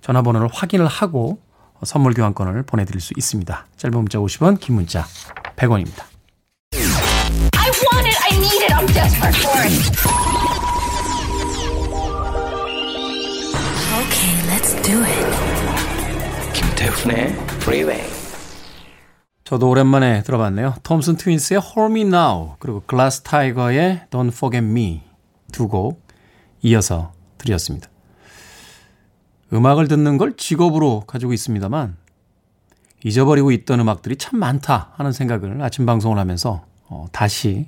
전화번호를 0.00 0.48
확인을 0.52 0.88
하고 0.88 1.40
선물 1.84 2.14
교환권을 2.14 2.64
보내드릴 2.64 3.00
수 3.00 3.14
있습니다. 3.16 3.66
짧은 3.76 3.96
문자 3.96 4.18
50원, 4.18 4.58
긴 4.58 4.74
문자 4.74 5.06
100원입니다. 5.54 6.02
I 15.52 15.57
김태훈의 16.78 17.30
Freeway. 17.56 18.08
저도 19.42 19.68
오랜만에 19.68 20.22
들어봤네요. 20.22 20.76
톰슨 20.84 21.16
트윈스의 21.16 21.60
Hold 21.60 21.92
Me 21.92 22.02
Now 22.02 22.54
그리고 22.60 22.82
글라스 22.86 23.22
타이거의 23.22 24.02
Don't 24.10 24.28
Forget 24.28 24.64
Me 24.64 25.02
두 25.50 25.66
곡 25.66 26.06
이어서 26.62 27.12
드렸습니다. 27.36 27.88
음악을 29.52 29.88
듣는 29.88 30.18
걸 30.18 30.36
직업으로 30.36 31.00
가지고 31.00 31.32
있습니다만 31.32 31.96
잊어버리고 33.04 33.50
있던 33.50 33.80
음악들이 33.80 34.14
참 34.16 34.38
많다 34.38 34.92
하는 34.96 35.10
생각을 35.10 35.60
아침 35.62 35.84
방송을 35.84 36.16
하면서 36.16 36.64
어, 36.88 37.06
다시 37.10 37.66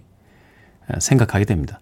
생각하게 1.00 1.46
됩니다. 1.46 1.80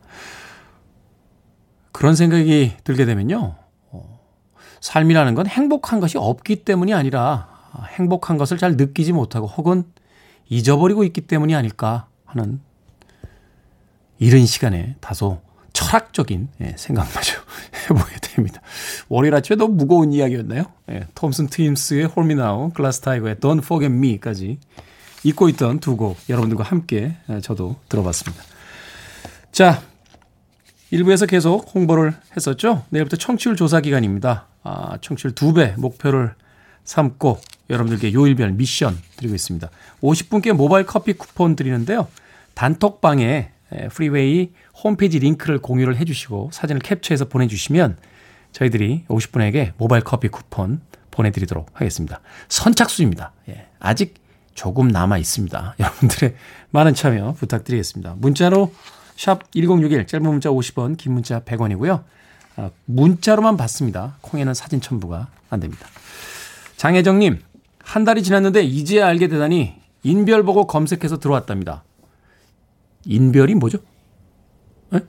그런 1.92 2.14
생각이 2.14 2.72
들게 2.84 3.04
되면요. 3.04 3.56
삶이라는 4.80 5.34
건 5.34 5.46
행복한 5.46 6.00
것이 6.00 6.18
없기 6.18 6.64
때문이 6.64 6.94
아니라 6.94 7.48
행복한 7.96 8.38
것을 8.38 8.58
잘 8.58 8.76
느끼지 8.76 9.12
못하고 9.12 9.46
혹은 9.46 9.84
잊어버리고 10.48 11.04
있기 11.04 11.22
때문이 11.22 11.54
아닐까 11.54 12.08
하는 12.24 12.60
이른 14.18 14.46
시간에 14.46 14.96
다소 15.00 15.40
철학적인 15.72 16.48
예, 16.62 16.74
생각마저 16.76 17.34
해보게 17.90 18.16
됩니다. 18.20 18.60
월요일 19.08 19.34
아침에 19.34 19.56
너무 19.56 19.74
무거운 19.74 20.12
이야기였나요? 20.12 20.64
예, 20.90 21.06
톰슨 21.14 21.46
트임스의 21.46 22.06
홀미나우, 22.06 22.70
글라스 22.70 23.00
타이거의 23.02 23.36
Don't 23.36 23.58
Forget 23.58 23.94
Me까지 23.94 24.58
잊고 25.24 25.48
있던 25.50 25.78
두 25.80 25.96
곡 25.96 26.16
여러분들과 26.28 26.64
함께 26.64 27.16
예, 27.30 27.40
저도 27.40 27.76
들어봤습니다. 27.88 28.42
자, 29.52 29.82
1부에서 30.92 31.28
계속 31.28 31.74
홍보를 31.74 32.14
했었죠. 32.36 32.84
내일부터 32.90 33.16
청취율 33.16 33.56
조사 33.56 33.80
기간입니다. 33.80 34.46
아, 34.62 34.98
청취율 35.00 35.34
2배 35.34 35.78
목표를 35.78 36.34
삼고 36.84 37.40
여러분들께 37.68 38.14
요일별 38.14 38.52
미션 38.52 38.96
드리고 39.16 39.34
있습니다. 39.34 39.68
50분께 40.02 40.52
모바일 40.54 40.86
커피 40.86 41.12
쿠폰 41.12 41.54
드리는데요. 41.54 42.08
단톡방에 42.54 43.50
프리웨이 43.90 44.52
홈페이지 44.82 45.18
링크를 45.18 45.58
공유를 45.58 45.96
해주시고 45.98 46.50
사진을 46.52 46.80
캡처해서 46.80 47.28
보내주시면 47.28 47.98
저희들이 48.52 49.04
50분에게 49.08 49.72
모바일 49.76 50.02
커피 50.02 50.28
쿠폰 50.28 50.80
보내드리도록 51.10 51.68
하겠습니다. 51.74 52.20
선착순입니다. 52.48 53.32
예, 53.50 53.66
아직 53.78 54.14
조금 54.54 54.88
남아 54.88 55.18
있습니다. 55.18 55.76
여러분들의 55.78 56.34
많은 56.70 56.94
참여 56.94 57.32
부탁드리겠습니다. 57.32 58.14
문자로 58.18 58.72
샵 59.18 59.50
1061, 59.50 60.06
짧은 60.06 60.24
문자 60.24 60.48
50원, 60.48 60.96
긴 60.96 61.12
문자 61.12 61.40
100원이고요. 61.40 62.04
아, 62.54 62.70
문자로만 62.84 63.56
받습니다. 63.56 64.16
콩에는 64.20 64.54
사진 64.54 64.80
첨부가 64.80 65.26
안 65.50 65.58
됩니다. 65.58 65.88
장혜정님, 66.76 67.42
한 67.80 68.04
달이 68.04 68.22
지났는데 68.22 68.62
이제야 68.62 69.08
알게 69.08 69.26
되다니 69.26 69.74
인별 70.04 70.44
보고 70.44 70.68
검색해서 70.68 71.18
들어왔답니다. 71.18 71.82
인별이 73.06 73.56
뭐죠? 73.56 73.78
에? 74.94 75.00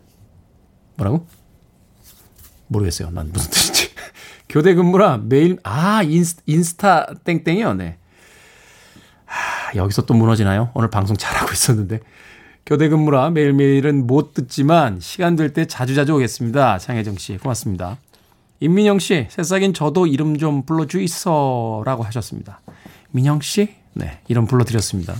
뭐라고? 0.95 1.27
모르겠어요. 2.65 3.11
난 3.11 3.31
무슨 3.31 3.51
뜻인지. 3.51 3.89
교대 4.49 4.73
근무라 4.73 5.19
매일, 5.19 5.59
아, 5.61 6.01
인스, 6.01 6.37
인스타 6.47 7.13
땡땡이요. 7.25 7.75
네. 7.75 7.99
하, 9.25 9.75
여기서 9.75 10.07
또 10.07 10.15
무너지나요? 10.15 10.71
오늘 10.73 10.89
방송 10.89 11.15
잘하고 11.15 11.51
있었는데. 11.51 11.99
교대 12.69 12.88
근무라 12.88 13.32
매일매일은 13.32 14.05
못 14.05 14.36
듣지만 14.36 14.99
시간 14.99 15.36
될 15.36 15.53
때 15.53 15.65
자주자주 15.65 16.13
오겠습니다. 16.13 16.77
장혜정 16.77 17.17
씨, 17.17 17.36
고맙습니다. 17.38 17.97
임민영 18.60 18.99
씨, 18.99 19.25
새싹인 19.32 19.73
저도 19.73 20.05
이름 20.05 20.38
좀 20.38 20.62
불러주이소 20.67 21.82
라고 21.84 22.03
하셨습니다. 22.03 22.62
민영 23.10 23.41
씨? 23.41 23.73
네, 23.93 24.19
이름 24.27 24.45
불러드렸습니다. 24.45 25.15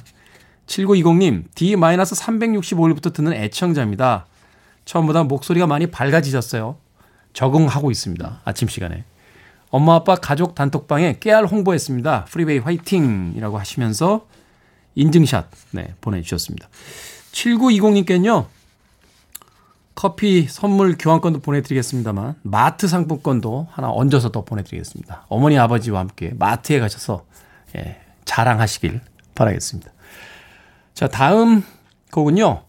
7920님, 0.68 1.46
D-365일부터 1.56 3.12
듣는 3.14 3.34
애청자입니다. 3.34 4.28
처음보다 4.86 5.24
목소리가 5.24 5.66
많이 5.66 5.88
밝아지셨어요. 5.88 6.78
적응하고 7.34 7.90
있습니다. 7.90 8.42
아침 8.46 8.68
시간에. 8.68 9.06
엄마 9.72 9.96
아빠 9.96 10.14
가족 10.14 10.54
단톡방에 10.54 11.18
깨알 11.20 11.48
홍보했습니다. 11.48 12.26
프리웨이 12.26 12.60
화이팅 12.60 13.34
이라고 13.36 13.58
하시면서 13.58 14.28
인증샷 14.94 15.48
네, 15.72 15.96
보내주셨습니다. 16.00 16.70
7920님께는요. 17.32 18.48
커피 19.96 20.48
선물 20.48 20.96
교환권도 20.98 21.42
보내드리겠습니다만 21.42 22.36
마트 22.44 22.88
상품권도 22.88 23.68
하나 23.70 23.89
얹어서 23.92 24.32
더 24.32 24.46
보내드리겠습니다. 24.46 25.26
어머니 25.28 25.60
아버지와 25.60 26.00
함께 26.00 26.32
마트에 26.39 26.80
가셔서 26.80 27.26
예, 27.76 28.00
자랑하시길 28.24 29.02
바라겠습니다. 29.36 29.92
자 30.94 31.08
다음 31.10 31.63
곡은요. 32.12 32.63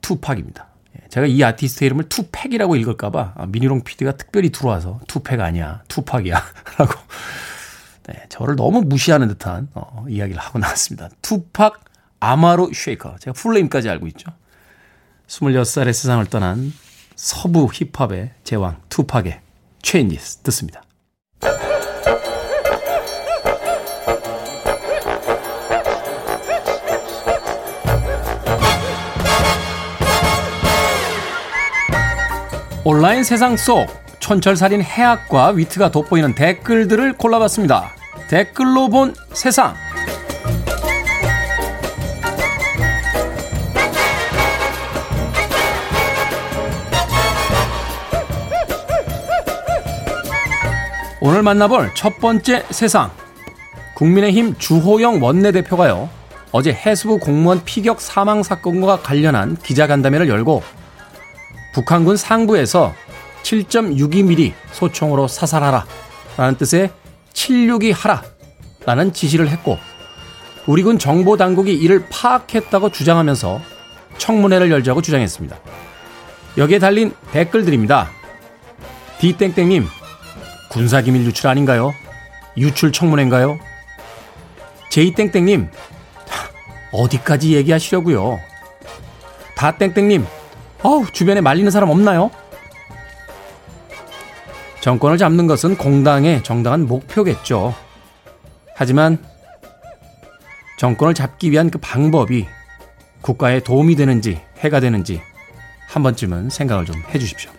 투팍입니다. 0.00 0.68
예, 0.96 1.08
제가 1.08 1.26
이 1.26 1.42
아티스트 1.42 1.84
이름을 1.84 2.08
투팩이라고 2.08 2.76
읽을까봐 2.76 3.34
아, 3.36 3.46
미니롱 3.46 3.82
PD가 3.84 4.12
특별히 4.12 4.50
들어와서 4.50 5.00
투팩 5.08 5.40
아니야 5.40 5.82
투팍이야 5.88 6.34
라고 6.78 6.94
네, 8.04 8.24
저를 8.28 8.56
너무 8.56 8.82
무시하는 8.82 9.28
듯한 9.28 9.68
어, 9.74 10.06
이야기를 10.08 10.40
하고 10.40 10.58
나왔습니다. 10.58 11.10
투팍 11.20 11.85
아마루 12.20 12.70
샤커. 12.72 13.16
제가 13.20 13.32
full 13.34 13.51
name까지 13.51 13.88
알고 13.88 14.06
있죠. 14.08 14.30
26살에 15.28 15.92
세상을 15.92 16.24
떠난 16.26 16.72
서부 17.14 17.68
힙합의 17.72 18.32
제왕 18.44 18.80
투팍의 18.88 19.40
Changes 19.82 20.38
듣습니다. 20.38 20.82
온라인 32.84 33.24
세상 33.24 33.56
속 33.56 33.88
촌철살인 34.20 34.80
해학과 34.80 35.48
위트가 35.48 35.90
돋보이는 35.90 36.36
댓글들을 36.36 37.14
골라봤습니다. 37.14 37.90
댓글로 38.28 38.88
본 38.88 39.14
세상. 39.32 39.74
오늘 51.26 51.42
만나볼 51.42 51.90
첫 51.96 52.20
번째 52.20 52.64
세상. 52.70 53.10
국민의힘 53.96 54.54
주호영 54.58 55.20
원내대표가요. 55.20 56.08
어제 56.52 56.72
해수부 56.72 57.18
공무원 57.18 57.64
피격 57.64 58.00
사망 58.00 58.44
사건과 58.44 59.00
관련한 59.00 59.56
기자간담회를 59.56 60.28
열고 60.28 60.62
북한군 61.74 62.16
상부에서 62.16 62.94
7.62mm 63.42 64.52
소총으로 64.70 65.26
사살하라 65.26 65.84
라는 66.36 66.56
뜻의 66.58 66.90
762 67.32 67.90
하라 67.90 68.22
라는 68.84 69.12
지시를 69.12 69.48
했고 69.48 69.78
우리 70.68 70.84
군 70.84 70.96
정보 70.96 71.36
당국이 71.36 71.74
이를 71.74 72.06
파악했다고 72.08 72.90
주장하면서 72.90 73.60
청문회를 74.18 74.70
열자고 74.70 75.02
주장했습니다. 75.02 75.58
여기에 76.56 76.78
달린 76.78 77.12
댓글들입니다. 77.32 78.10
디땡땡님 79.18 79.88
군사기밀 80.76 81.24
유출 81.24 81.48
아닌가요? 81.48 81.94
유출 82.58 82.92
청문회인가요? 82.92 83.58
제이땡땡님, 84.90 85.70
어디까지 86.92 87.54
얘기하시려고요? 87.54 88.38
다땡땡님, 89.56 90.26
어우, 90.82 91.06
주변에 91.10 91.40
말리는 91.40 91.70
사람 91.70 91.88
없나요? 91.88 92.30
정권을 94.82 95.16
잡는 95.16 95.46
것은 95.46 95.78
공당의 95.78 96.44
정당한 96.44 96.86
목표겠죠. 96.86 97.74
하지만 98.74 99.16
정권을 100.78 101.14
잡기 101.14 101.50
위한 101.52 101.70
그 101.70 101.78
방법이 101.78 102.46
국가에 103.22 103.60
도움이 103.60 103.96
되는지 103.96 104.42
해가 104.58 104.80
되는지 104.80 105.22
한 105.88 106.02
번쯤은 106.02 106.50
생각을 106.50 106.84
좀 106.84 107.02
해주십시오. 107.14 107.55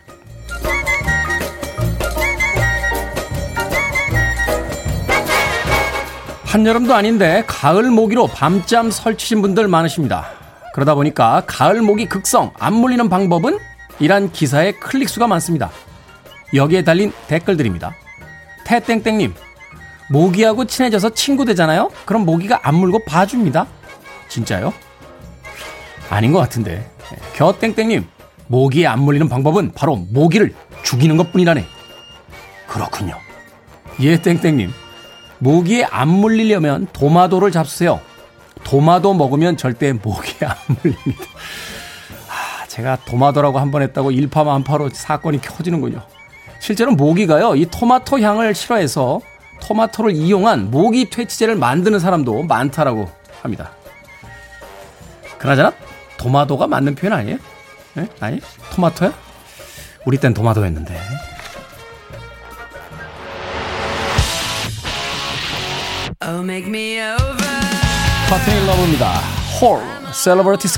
한여름도 6.48 6.96
아닌데 6.96 7.44
가을 7.46 7.92
모기로 7.92 8.28
밤잠 8.28 8.90
설치신 8.90 9.42
분들 9.42 9.68
많으십니다. 9.68 10.30
그러다 10.74 10.96
보니까 10.96 11.44
가을 11.46 11.82
모기 11.82 12.06
극성 12.06 12.54
안 12.58 12.74
물리는 12.74 13.10
방법은? 13.10 13.60
이란 14.00 14.32
기사의 14.32 14.80
클릭수가 14.80 15.28
많습니다. 15.28 15.70
여기에 16.54 16.86
달린 16.86 17.12
댓글들입니다. 17.28 17.94
태땡땡님, 18.64 19.34
모기하고 20.10 20.64
친해져서 20.64 21.10
친구 21.10 21.44
되잖아요? 21.44 21.90
그럼 22.06 22.26
모기가 22.26 22.62
안 22.64 22.76
물고 22.76 23.04
봐줍니다. 23.04 23.68
진짜요? 24.30 24.74
아닌 26.10 26.32
것 26.32 26.40
같은데. 26.40 26.90
겨땡땡님, 27.34 28.08
모기에 28.48 28.88
안 28.88 29.02
물리는 29.02 29.28
방법은 29.28 29.74
바로 29.74 29.98
모기를 29.98 30.56
죽이는 30.84 31.18
것 31.18 31.34
뿐이라네. 31.34 31.66
그렇군요. 32.68 33.18
예, 34.00 34.22
땡땡님. 34.22 34.72
모기에 35.40 35.86
안 35.86 36.08
물리려면 36.10 36.88
도마도를 36.94 37.52
잡수세요. 37.52 38.00
도마도 38.64 39.14
먹으면 39.14 39.56
절대 39.58 39.94
모기에 39.94 40.48
안 40.48 40.56
물립니다. 40.68 41.24
아, 42.30 42.68
제가 42.68 42.98
도마도라고 43.06 43.60
한 43.60 43.72
번 43.72 43.82
했다고 43.82 44.12
일파만파로 44.12 44.90
사건이 44.94 45.42
켜지는군요. 45.42 46.02
실제로 46.60 46.92
모기가요, 46.92 47.56
이 47.56 47.66
토마토 47.66 48.20
향을 48.20 48.56
싫어해서 48.56 49.22
토마토를 49.62 50.12
이용한 50.12 50.72
모기 50.72 51.10
퇴치제를 51.10 51.56
만드는 51.56 52.00
사람도 52.00 52.44
많다라고 52.44 53.10
합니다. 53.42 53.72
그나저나 55.38 55.72
도마도가 56.18 56.68
맞는 56.68 56.96
표현 56.96 57.14
아니에요? 57.14 57.38
네? 57.94 58.08
아니? 58.20 58.40
토마토야? 58.72 59.14
우리 60.06 60.18
땐 60.18 60.34
도마도였는데. 60.34 60.98
Oh, 66.30 66.44
make 66.44 66.68
me 66.68 67.00
over. 67.00 67.48
파트니 68.30 68.68
러브입니다. 68.68 69.20
홀, 69.62 69.80
셀러브리티 70.12 70.68
스 70.68 70.78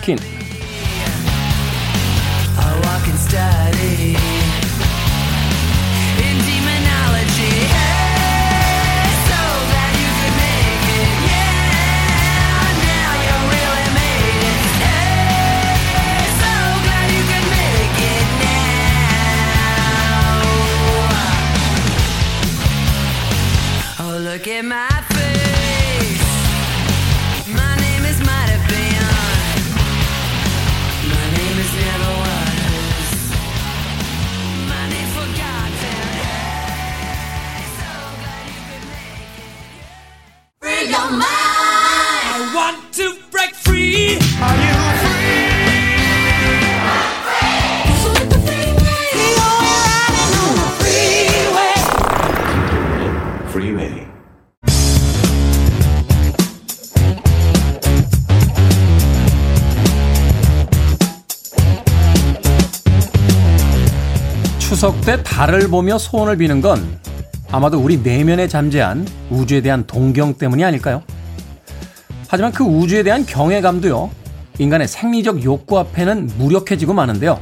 추석 64.79 65.01
때 65.01 65.21
달을 65.21 65.67
보며 65.67 65.97
소원을 65.97 66.37
비는 66.37 66.61
건 66.61 67.01
아마도 67.51 67.77
우리 67.81 67.97
내면에 67.97 68.47
잠재한 68.47 69.05
우주에 69.29 69.59
대한 69.59 69.85
동경 69.85 70.35
때문이 70.35 70.63
아닐까요? 70.63 71.03
하지만 72.29 72.53
그 72.53 72.63
우주에 72.63 73.03
대한 73.03 73.25
경외감도요. 73.25 74.09
인간의 74.57 74.87
생리적 74.87 75.43
욕구 75.43 75.77
앞에는 75.79 76.27
무력해지고 76.37 76.93
마는데요. 76.93 77.41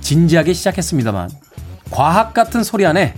진지하게 0.00 0.54
시작했습니다만 0.54 1.30
과학 1.92 2.34
같은 2.34 2.64
소리 2.64 2.84
안에 2.84 3.14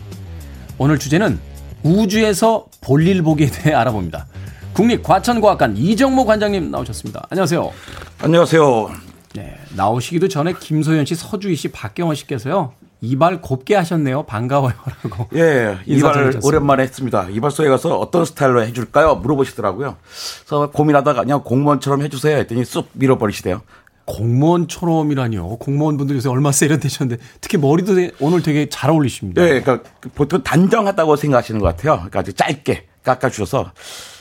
오늘 0.76 0.98
주제는 0.98 1.38
우주에서 1.84 2.66
볼일 2.82 3.22
보기에 3.22 3.46
대해 3.46 3.74
알아봅니다. 3.74 4.26
국립과천과학관 4.74 5.78
이정모 5.78 6.26
관장님 6.26 6.70
나오셨습니다. 6.70 7.28
안녕하세요. 7.30 7.72
안녕하세요. 8.18 8.90
네, 9.36 9.56
나오시기도 9.74 10.28
전에 10.28 10.52
김소연 10.52 11.06
씨, 11.06 11.14
서주희 11.14 11.56
씨, 11.56 11.68
박경원 11.68 12.14
씨께서요. 12.14 12.74
이발 13.07 13.40
곱게 13.40 13.74
하셨네요. 13.76 14.24
반가워요라고. 14.24 15.28
예, 15.36 15.78
이발 15.86 16.40
오랜만에 16.42 16.82
했습니다. 16.82 17.28
이발소에 17.30 17.68
가서 17.68 17.98
어떤 17.98 18.24
스타일로 18.24 18.62
해줄까요? 18.62 19.16
물어보시더라고요. 19.16 19.96
그래서 20.40 20.70
고민하다가 20.70 21.22
그냥 21.22 21.42
공무원처럼 21.44 22.02
해주세요 22.02 22.36
했더니 22.38 22.64
쑥 22.64 22.88
밀어버리시대요. 22.92 23.62
공무원처럼이라니요. 24.07 25.57
공무원분들이 25.59 26.16
요새 26.16 26.28
얼마 26.28 26.52
세련되셨는데 26.52 27.22
특히 27.40 27.59
머리도 27.59 27.92
오늘 28.20 28.42
되게 28.42 28.68
잘 28.68 28.90
어울리십니다. 28.90 29.42
네, 29.42 29.61
그러니까 29.61 29.88
보통 30.14 30.42
단정하다고 30.42 31.16
생각하시는 31.16 31.61
것 31.61 31.66
같아요. 31.66 31.94
그러니까 31.96 32.20
아주 32.20 32.32
짧게 32.32 32.86
깎아주셔서 33.02 33.72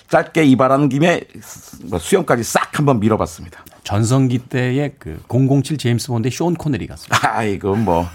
짧게 0.09 0.43
이발하는 0.45 0.89
김에 0.89 1.21
뭐 1.85 1.99
수염까지 1.99 2.43
싹 2.43 2.77
한번 2.77 2.99
밀어봤습니다. 2.99 3.63
전성기 3.83 4.39
때의 4.39 4.93
그 4.99 5.21
007 5.27 5.77
제임스 5.77 6.07
본드의 6.07 6.31
쇼온 6.31 6.55
코네리 6.55 6.87
같습니다. 6.87 7.19
아, 7.37 7.43
이거 7.43 7.75
뭐 7.75 8.05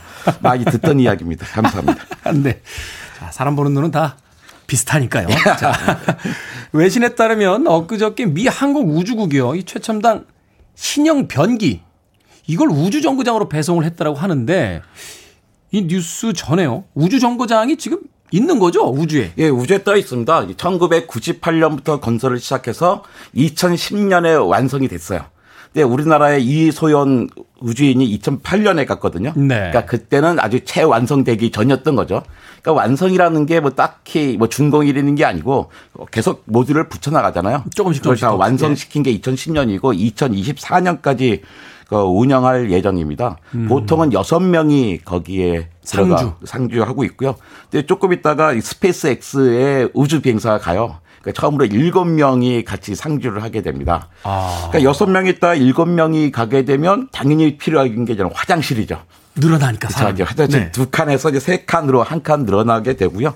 많이 0.40 0.64
듣던 0.64 0.98
이야기입니다. 1.00 1.46
감사합니다. 1.46 2.04
네. 2.42 2.60
자, 3.18 3.30
사람 3.30 3.56
보는 3.56 3.72
눈은 3.72 3.90
다 3.90 4.16
비슷하니까요. 4.66 5.28
자, 5.58 5.98
외신에 6.72 7.14
따르면 7.14 7.66
엊그저께 7.66 8.26
미 8.26 8.46
항공우주국이요. 8.46 9.56
이 9.56 9.64
최첨단 9.64 10.26
신형 10.76 11.26
변기 11.28 11.82
이걸 12.46 12.68
우주 12.68 13.02
정거장으로 13.02 13.48
배송을 13.48 13.84
했다라고 13.84 14.16
하는데 14.16 14.82
이 15.72 15.86
뉴스 15.86 16.32
전에요. 16.32 16.84
우주 16.94 17.20
정거장이 17.20 17.76
지금 17.76 17.98
있는 18.32 18.58
거죠, 18.58 18.88
우주에? 18.88 19.32
예, 19.38 19.48
우주에 19.48 19.82
떠 19.84 19.96
있습니다. 19.96 20.46
1998년부터 20.48 22.00
건설을 22.00 22.38
시작해서 22.38 23.02
2010년에 23.34 24.48
완성이 24.48 24.88
됐어요. 24.88 25.22
근데 25.72 25.84
우리나라의 25.84 26.44
이소연 26.44 27.28
우주인이 27.60 28.18
2008년에 28.18 28.86
갔거든요. 28.86 29.32
네. 29.36 29.54
그러니까 29.54 29.84
그때는 29.86 30.40
아주 30.40 30.64
채 30.64 30.82
완성되기 30.82 31.52
전이었던 31.52 31.94
거죠. 31.94 32.24
그러니까 32.60 32.82
완성이라는 32.82 33.46
게 33.46 33.60
뭐 33.60 33.70
딱히 33.70 34.36
뭐 34.36 34.48
준공이라는 34.48 35.14
게 35.14 35.24
아니고 35.24 35.70
계속 36.10 36.42
모듈을 36.46 36.88
붙여 36.88 37.12
나가잖아요. 37.12 37.64
조금씩 37.74 38.02
조금씩 38.02 38.26
완성시킨 38.26 39.04
게 39.04 39.16
2010년이고 39.20 39.80
2024년까지 40.16 41.42
그 41.90 41.96
운영할 41.96 42.70
예정입니다. 42.70 43.36
음. 43.56 43.66
보통은 43.66 44.12
여섯 44.12 44.38
명이 44.38 45.00
거기에 45.04 45.70
상주. 45.82 46.14
들어가 46.14 46.36
상주하고 46.44 47.02
있고요. 47.04 47.34
근데 47.68 47.84
조금 47.84 48.12
있다가 48.12 48.54
SpaceX의 48.60 49.90
우주 49.92 50.22
비행사가 50.22 50.58
가요. 50.58 50.98
그러니까 51.20 51.40
처음으로 51.40 51.64
일곱 51.64 52.04
명이 52.04 52.62
같이 52.62 52.94
상주를 52.94 53.42
하게 53.42 53.62
됩니다. 53.62 54.08
아. 54.22 54.68
그러니까 54.68 54.88
여섯 54.88 55.06
명 55.06 55.26
있다 55.26 55.54
일곱 55.54 55.88
명이 55.88 56.30
가게 56.30 56.64
되면 56.64 57.08
당연히 57.10 57.58
필요한 57.58 58.04
게 58.04 58.16
저는 58.16 58.30
화장실이죠. 58.36 58.96
늘어나니까 59.40 59.88
사람이. 59.88 60.22
화장실 60.22 60.60
네. 60.60 60.70
두 60.72 60.88
칸에서 60.90 61.30
이제 61.30 61.40
세 61.40 61.64
칸으로 61.64 62.02
한 62.02 62.22
칸 62.22 62.44
늘어나게 62.44 62.96
되고요. 62.96 63.34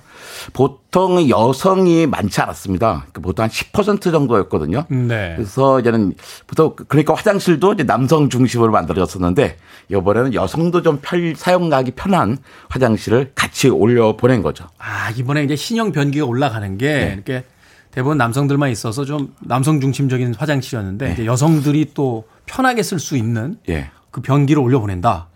보통 0.52 1.28
여성이 1.28 2.06
많지 2.06 2.40
않았습니다. 2.40 3.06
그러니까 3.10 3.20
보통 3.22 3.42
한 3.44 3.50
10% 3.50 4.00
정도였거든요. 4.12 4.84
네. 4.88 5.34
그래서 5.36 5.80
이제는 5.80 6.12
보통 6.46 6.74
그러니까 6.88 7.14
화장실도 7.14 7.72
이제 7.74 7.84
남성 7.84 8.28
중심으로 8.28 8.70
만들어졌었는데 8.72 9.56
이번에는 9.90 10.34
여성도 10.34 10.82
좀 10.82 10.98
편, 11.02 11.34
사용하기 11.34 11.92
편한 11.92 12.38
화장실을 12.68 13.32
같이 13.34 13.68
올려 13.68 14.16
보낸 14.16 14.42
거죠. 14.42 14.66
아 14.78 15.10
이번에 15.16 15.44
이제 15.44 15.56
신형 15.56 15.92
변기가 15.92 16.26
올라가는 16.26 16.76
게 16.78 16.86
네. 16.92 17.12
이렇게 17.14 17.44
대부분 17.90 18.18
남성들만 18.18 18.70
있어서 18.70 19.04
좀 19.04 19.34
남성 19.40 19.80
중심적인 19.80 20.34
화장실이었는데 20.36 21.14
네. 21.14 21.26
여성들이 21.26 21.92
또 21.94 22.24
편하게 22.46 22.82
쓸 22.82 22.98
수 22.98 23.16
있는 23.16 23.56
네. 23.66 23.90
그 24.10 24.20
변기를 24.20 24.60
올려 24.62 24.80
보낸다. 24.80 25.28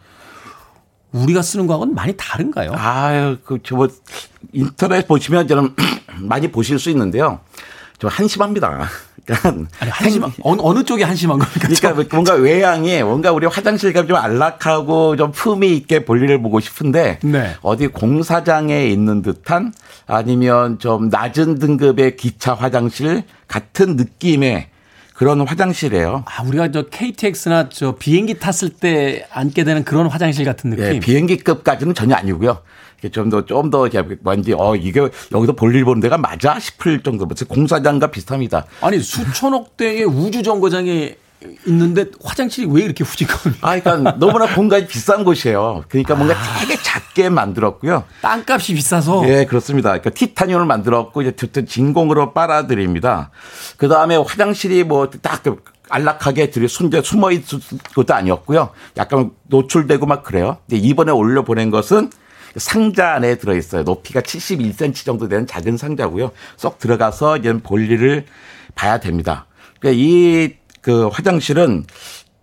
우리가 1.12 1.42
쓰는 1.42 1.66
거하고는 1.66 1.94
많이 1.94 2.14
다른가요? 2.16 2.72
아, 2.74 3.36
그, 3.44 3.58
저, 3.62 3.76
뭐, 3.76 3.88
인터넷 4.52 5.06
보시면 5.06 5.48
저는 5.48 5.74
많이 6.20 6.50
보실 6.50 6.78
수 6.78 6.90
있는데요. 6.90 7.40
좀 7.98 8.10
한심합니다. 8.10 8.88
그러니까 9.28 9.66
아니, 9.80 9.90
한심한, 9.90 10.32
어느, 10.42 10.60
어느 10.62 10.84
쪽이 10.84 11.02
한심한 11.02 11.38
겁니까? 11.38 11.68
그러니까 11.68 12.16
뭔가 12.16 12.34
외양이 12.34 13.02
뭔가 13.02 13.30
우리 13.30 13.46
화장실 13.46 13.92
가좀 13.92 14.16
안락하고 14.16 15.16
좀 15.16 15.32
품위 15.32 15.76
있게 15.76 16.06
볼일을 16.06 16.40
보고 16.40 16.60
싶은데 16.60 17.18
네. 17.22 17.54
어디 17.60 17.88
공사장에 17.88 18.86
있는 18.86 19.20
듯한 19.20 19.74
아니면 20.06 20.78
좀 20.78 21.10
낮은 21.10 21.58
등급의 21.58 22.16
기차 22.16 22.54
화장실 22.54 23.24
같은 23.48 23.96
느낌의 23.96 24.68
그런 25.18 25.40
화장실이에요. 25.40 26.22
아, 26.26 26.42
우리가 26.44 26.70
저 26.70 26.82
KTX나 26.82 27.70
저 27.70 27.96
비행기 27.96 28.38
탔을 28.38 28.68
때 28.68 29.26
앉게 29.32 29.64
되는 29.64 29.82
그런 29.82 30.06
화장실 30.06 30.44
같은 30.44 30.70
느낌? 30.70 30.84
네, 30.84 31.00
비행기급까지는 31.00 31.92
전혀 31.92 32.14
아니고요. 32.14 32.62
좀 33.10 33.28
더, 33.28 33.44
좀 33.44 33.68
더, 33.68 33.88
뭔지, 34.20 34.52
어, 34.52 34.76
이게 34.76 35.00
여기서 35.32 35.54
볼일 35.54 35.84
보는 35.84 36.00
데가 36.00 36.18
맞아? 36.18 36.60
싶을 36.60 37.02
정도. 37.02 37.26
공사장과 37.48 38.12
비슷합니다. 38.12 38.64
아니, 38.80 39.00
수천억 39.00 39.76
대의 39.76 40.04
우주 40.04 40.44
정거장에 40.44 41.16
있는데 41.66 42.06
화장실이 42.22 42.66
왜 42.70 42.82
이렇게 42.82 43.04
후지겁니까? 43.04 43.68
아, 43.68 43.78
그러니까 43.78 44.16
너무나 44.18 44.52
공간이 44.54 44.86
비싼 44.86 45.24
곳이에요. 45.24 45.84
그러니까 45.88 46.14
뭔가 46.14 46.34
아. 46.34 46.60
되게 46.60 46.76
작게 46.80 47.28
만들었고요. 47.28 48.04
땅값이 48.22 48.74
비싸서. 48.74 49.28
예, 49.28 49.44
그렇습니다. 49.44 49.90
그러니까 49.90 50.10
티타늄을 50.10 50.66
만들었고 50.66 51.22
이제 51.22 51.32
진공으로 51.64 52.32
빨아들입니다. 52.32 53.30
그 53.76 53.88
다음에 53.88 54.16
화장실이 54.16 54.84
뭐딱 54.84 55.44
안락하게 55.90 56.50
들이 56.50 56.68
순대 56.68 57.00
숨어 57.02 57.30
있을 57.32 57.60
것도 57.94 58.14
아니었고요. 58.14 58.70
약간 58.96 59.30
노출되고 59.44 60.06
막 60.06 60.22
그래요. 60.22 60.58
근데 60.68 60.84
이번에 60.84 61.12
올려 61.12 61.44
보낸 61.44 61.70
것은 61.70 62.10
상자 62.56 63.14
안에 63.14 63.36
들어 63.36 63.54
있어요. 63.54 63.84
높이가 63.84 64.20
71cm 64.20 65.04
정도 65.04 65.28
되는 65.28 65.46
작은 65.46 65.76
상자고요. 65.76 66.32
쏙 66.56 66.78
들어가서 66.78 67.38
이제 67.38 67.52
볼일을 67.52 68.26
봐야 68.74 68.98
됩니다. 68.98 69.46
그러니까 69.80 70.02
이 70.02 70.54
그 70.80 71.08
화장실은 71.08 71.84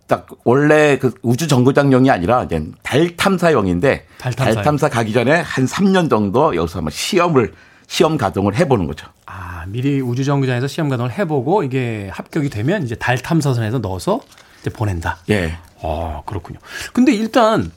딱 0.06 0.28
원래 0.44 0.98
그 0.98 1.12
우주 1.22 1.48
정거장용이 1.48 2.10
아니라 2.10 2.44
이제 2.44 2.64
달 2.82 3.16
탐사용인데 3.16 4.06
달 4.18 4.32
탐사. 4.32 4.54
달 4.54 4.64
탐사 4.64 4.88
가기 4.88 5.12
전에 5.12 5.40
한 5.40 5.66
3년 5.66 6.08
정도 6.08 6.54
여기서 6.54 6.78
한번 6.78 6.92
시험을 6.92 7.52
시험 7.88 8.16
가동을 8.16 8.56
해보는 8.56 8.86
거죠. 8.86 9.08
아 9.26 9.64
미리 9.68 10.00
우주 10.00 10.24
정거장에서 10.24 10.68
시험 10.68 10.88
가동을 10.88 11.12
해보고 11.12 11.64
이게 11.64 12.08
합격이 12.12 12.50
되면 12.50 12.84
이제 12.84 12.94
달 12.94 13.18
탐사선에서 13.18 13.78
넣어서 13.80 14.20
이제 14.60 14.70
보낸다. 14.70 15.18
예. 15.30 15.58
아 15.82 16.22
그렇군요. 16.24 16.58
근데 16.92 17.12
일단 17.12 17.70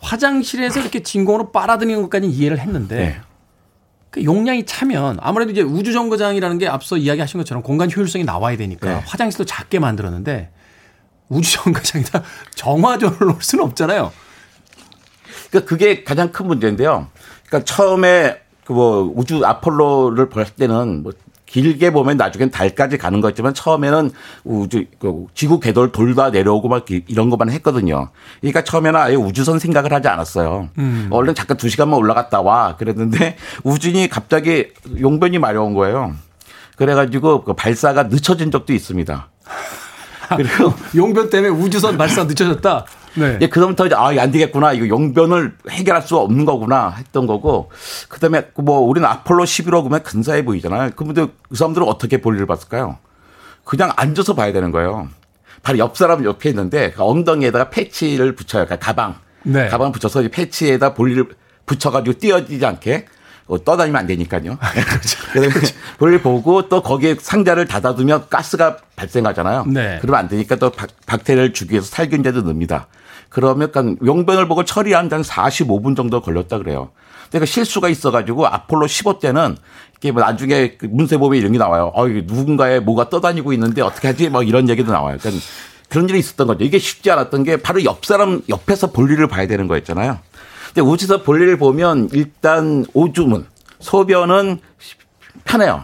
화장실에서 0.00 0.80
이렇게 0.80 1.02
진공으로 1.02 1.50
빨아들이는 1.50 2.02
것까지 2.02 2.26
이해를 2.28 2.58
했는데 2.58 3.00
예. 3.00 3.20
그 4.14 4.22
용량이 4.22 4.64
차면 4.64 5.18
아무래도 5.20 5.50
이제 5.50 5.60
우주 5.60 5.92
정거장이라는 5.92 6.58
게 6.58 6.68
앞서 6.68 6.96
이야기하신 6.96 7.40
것처럼 7.40 7.64
공간 7.64 7.90
효율성이 7.90 8.22
나와야 8.22 8.56
되니까 8.56 8.88
네. 8.88 9.02
화장실도 9.04 9.44
작게 9.44 9.80
만들었는데 9.80 10.50
우주 11.28 11.52
정거장에다 11.54 12.22
정화조를 12.54 13.16
놓을 13.26 13.36
수는 13.40 13.64
없잖아요. 13.64 14.12
그러니까 15.50 15.68
그게 15.68 16.04
가장 16.04 16.30
큰 16.30 16.46
문제인데요. 16.46 17.08
그러니까 17.48 17.64
처음에 17.64 18.40
그 18.64 18.72
뭐 18.72 19.12
우주 19.16 19.44
아폴로를 19.44 20.28
볼 20.28 20.44
때는 20.44 21.02
뭐 21.02 21.12
길게 21.54 21.92
보면 21.92 22.16
나중엔 22.16 22.50
달까지 22.50 22.98
가는 22.98 23.20
거지만 23.20 23.54
처음에는 23.54 24.10
우주 24.42 24.86
그 24.98 25.26
지구 25.34 25.60
궤도를 25.60 25.92
돌다 25.92 26.30
내려오고 26.30 26.66
막 26.66 26.84
이런 27.06 27.30
것만 27.30 27.48
했거든요. 27.50 28.08
그러니까 28.40 28.64
처음에는 28.64 28.98
아예 28.98 29.14
우주선 29.14 29.60
생각을 29.60 29.92
하지 29.92 30.08
않았어요. 30.08 30.70
음. 30.78 31.06
얼른 31.12 31.36
잠깐 31.36 31.56
두 31.56 31.68
시간만 31.68 31.96
올라갔다 31.96 32.40
와 32.40 32.74
그랬는데 32.74 33.36
우주인이 33.62 34.08
갑자기 34.08 34.70
용변이 35.00 35.38
마려운 35.38 35.74
거예요. 35.74 36.14
그래가지고 36.74 37.44
그 37.44 37.52
발사가 37.52 38.02
늦춰진 38.02 38.50
적도 38.50 38.72
있습니다. 38.72 39.28
그리고 40.36 40.74
용변 40.96 41.30
때문에 41.30 41.50
우주선 41.50 41.96
발사 41.96 42.24
늦춰졌다. 42.24 42.84
네. 43.14 43.38
예, 43.40 43.48
그다음부터 43.48 43.86
이제 43.86 43.94
아, 43.94 44.08
안 44.08 44.30
되겠구나. 44.30 44.72
이거 44.72 44.88
용변을 44.88 45.56
해결할 45.70 46.02
수 46.02 46.16
없는 46.16 46.44
거구나 46.44 46.90
했던 46.98 47.26
거고. 47.26 47.70
그다음에 48.08 48.48
뭐 48.56 48.80
우리는 48.80 49.08
아폴로 49.08 49.44
11호 49.44 49.82
그러면 49.82 50.02
근사해 50.02 50.44
보이잖아요. 50.44 50.90
그분들 50.96 51.28
그 51.48 51.56
사람들은 51.56 51.86
어떻게 51.86 52.20
볼일을 52.20 52.46
봤을까요? 52.46 52.98
그냥 53.64 53.92
앉아서 53.96 54.34
봐야 54.34 54.52
되는 54.52 54.70
거예요. 54.70 55.08
바로 55.62 55.78
옆 55.78 55.96
사람 55.96 56.24
옆에 56.24 56.50
있는데 56.50 56.90
그 56.90 57.02
엉덩이에다가 57.02 57.70
패치를 57.70 58.34
붙여요. 58.34 58.66
그러니까 58.66 58.84
가방. 58.84 59.16
네. 59.42 59.68
가방 59.68 59.92
붙여서 59.92 60.22
패치에다 60.30 60.94
볼일을 60.94 61.28
붙여가지고 61.66 62.18
띄어지지 62.18 62.64
않게 62.64 63.06
어, 63.46 63.62
떠다니면 63.62 64.00
안 64.00 64.06
되니까요. 64.06 64.58
그래서 65.32 65.74
볼일 65.98 66.22
보고 66.22 66.68
또 66.68 66.82
거기에 66.82 67.16
상자를 67.20 67.66
닫아두면 67.66 68.28
가스가 68.30 68.78
발생하잖아요. 68.96 69.66
네. 69.66 69.98
그러면 70.00 70.20
안 70.20 70.28
되니까 70.28 70.56
또 70.56 70.70
박, 70.70 71.24
테리아를 71.24 71.52
주기 71.52 71.72
위해서 71.72 71.86
살균제도 71.86 72.40
넣습니다. 72.42 72.86
그러면 73.34 73.72
그러니까 73.72 74.06
용변을 74.06 74.46
보고 74.46 74.64
처리하는데 74.64 75.16
한 75.16 75.22
45분 75.24 75.96
정도 75.96 76.20
걸렸다 76.20 76.58
그래요. 76.58 76.90
그러니까 77.30 77.46
실수가 77.46 77.88
있어가지고 77.88 78.46
아폴로 78.46 78.86
15 78.86 79.18
때는 79.18 79.56
이게 79.96 80.12
뭐 80.12 80.22
나중에 80.22 80.76
그 80.76 80.86
문세범에 80.86 81.36
이런 81.36 81.50
게 81.50 81.58
나와요. 81.58 81.90
어, 81.94 82.06
누군가의 82.06 82.80
뭐가 82.80 83.10
떠다니고 83.10 83.52
있는데 83.54 83.82
어떻게 83.82 84.06
하지? 84.06 84.28
뭐 84.28 84.44
이런 84.44 84.68
얘기도 84.68 84.92
나와요. 84.92 85.18
그러니까 85.20 85.44
그런 85.88 86.08
일이 86.08 86.20
있었던 86.20 86.46
거죠. 86.46 86.64
이게 86.64 86.78
쉽지 86.78 87.10
않았던 87.10 87.42
게 87.42 87.56
바로 87.56 87.82
옆 87.82 88.04
사람 88.06 88.40
옆에서 88.48 88.92
볼일을 88.92 89.26
봐야 89.26 89.48
되는 89.48 89.66
거였잖아요. 89.66 90.20
근데 90.68 90.80
우주에서 90.82 91.22
볼일을 91.24 91.58
보면 91.58 92.10
일단 92.12 92.86
오주문 92.94 93.46
소변은 93.80 94.60
편해요. 95.42 95.82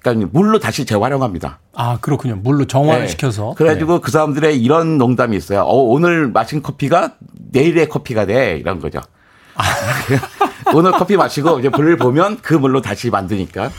그러니까 0.00 0.30
물로 0.32 0.58
다시 0.58 0.84
재활용합니다. 0.84 1.60
아 1.80 1.96
그렇군요. 2.00 2.34
물로 2.34 2.66
정화를 2.66 3.02
네. 3.02 3.08
시켜서. 3.08 3.54
그래가지고 3.56 3.94
네. 3.94 4.00
그 4.02 4.10
사람들의 4.10 4.60
이런 4.60 4.98
농담이 4.98 5.36
있어요. 5.36 5.60
어, 5.60 5.76
오늘 5.76 6.26
마신 6.26 6.60
커피가 6.60 7.12
내일의 7.52 7.88
커피가 7.88 8.26
돼 8.26 8.56
이런 8.56 8.80
거죠. 8.80 9.00
아. 9.54 9.62
오늘 10.74 10.90
커피 10.90 11.16
마시고 11.16 11.60
이제 11.60 11.70
볼일 11.70 11.96
보면 11.96 12.38
그 12.42 12.54
물로 12.54 12.82
다시 12.82 13.10
만드니까. 13.10 13.70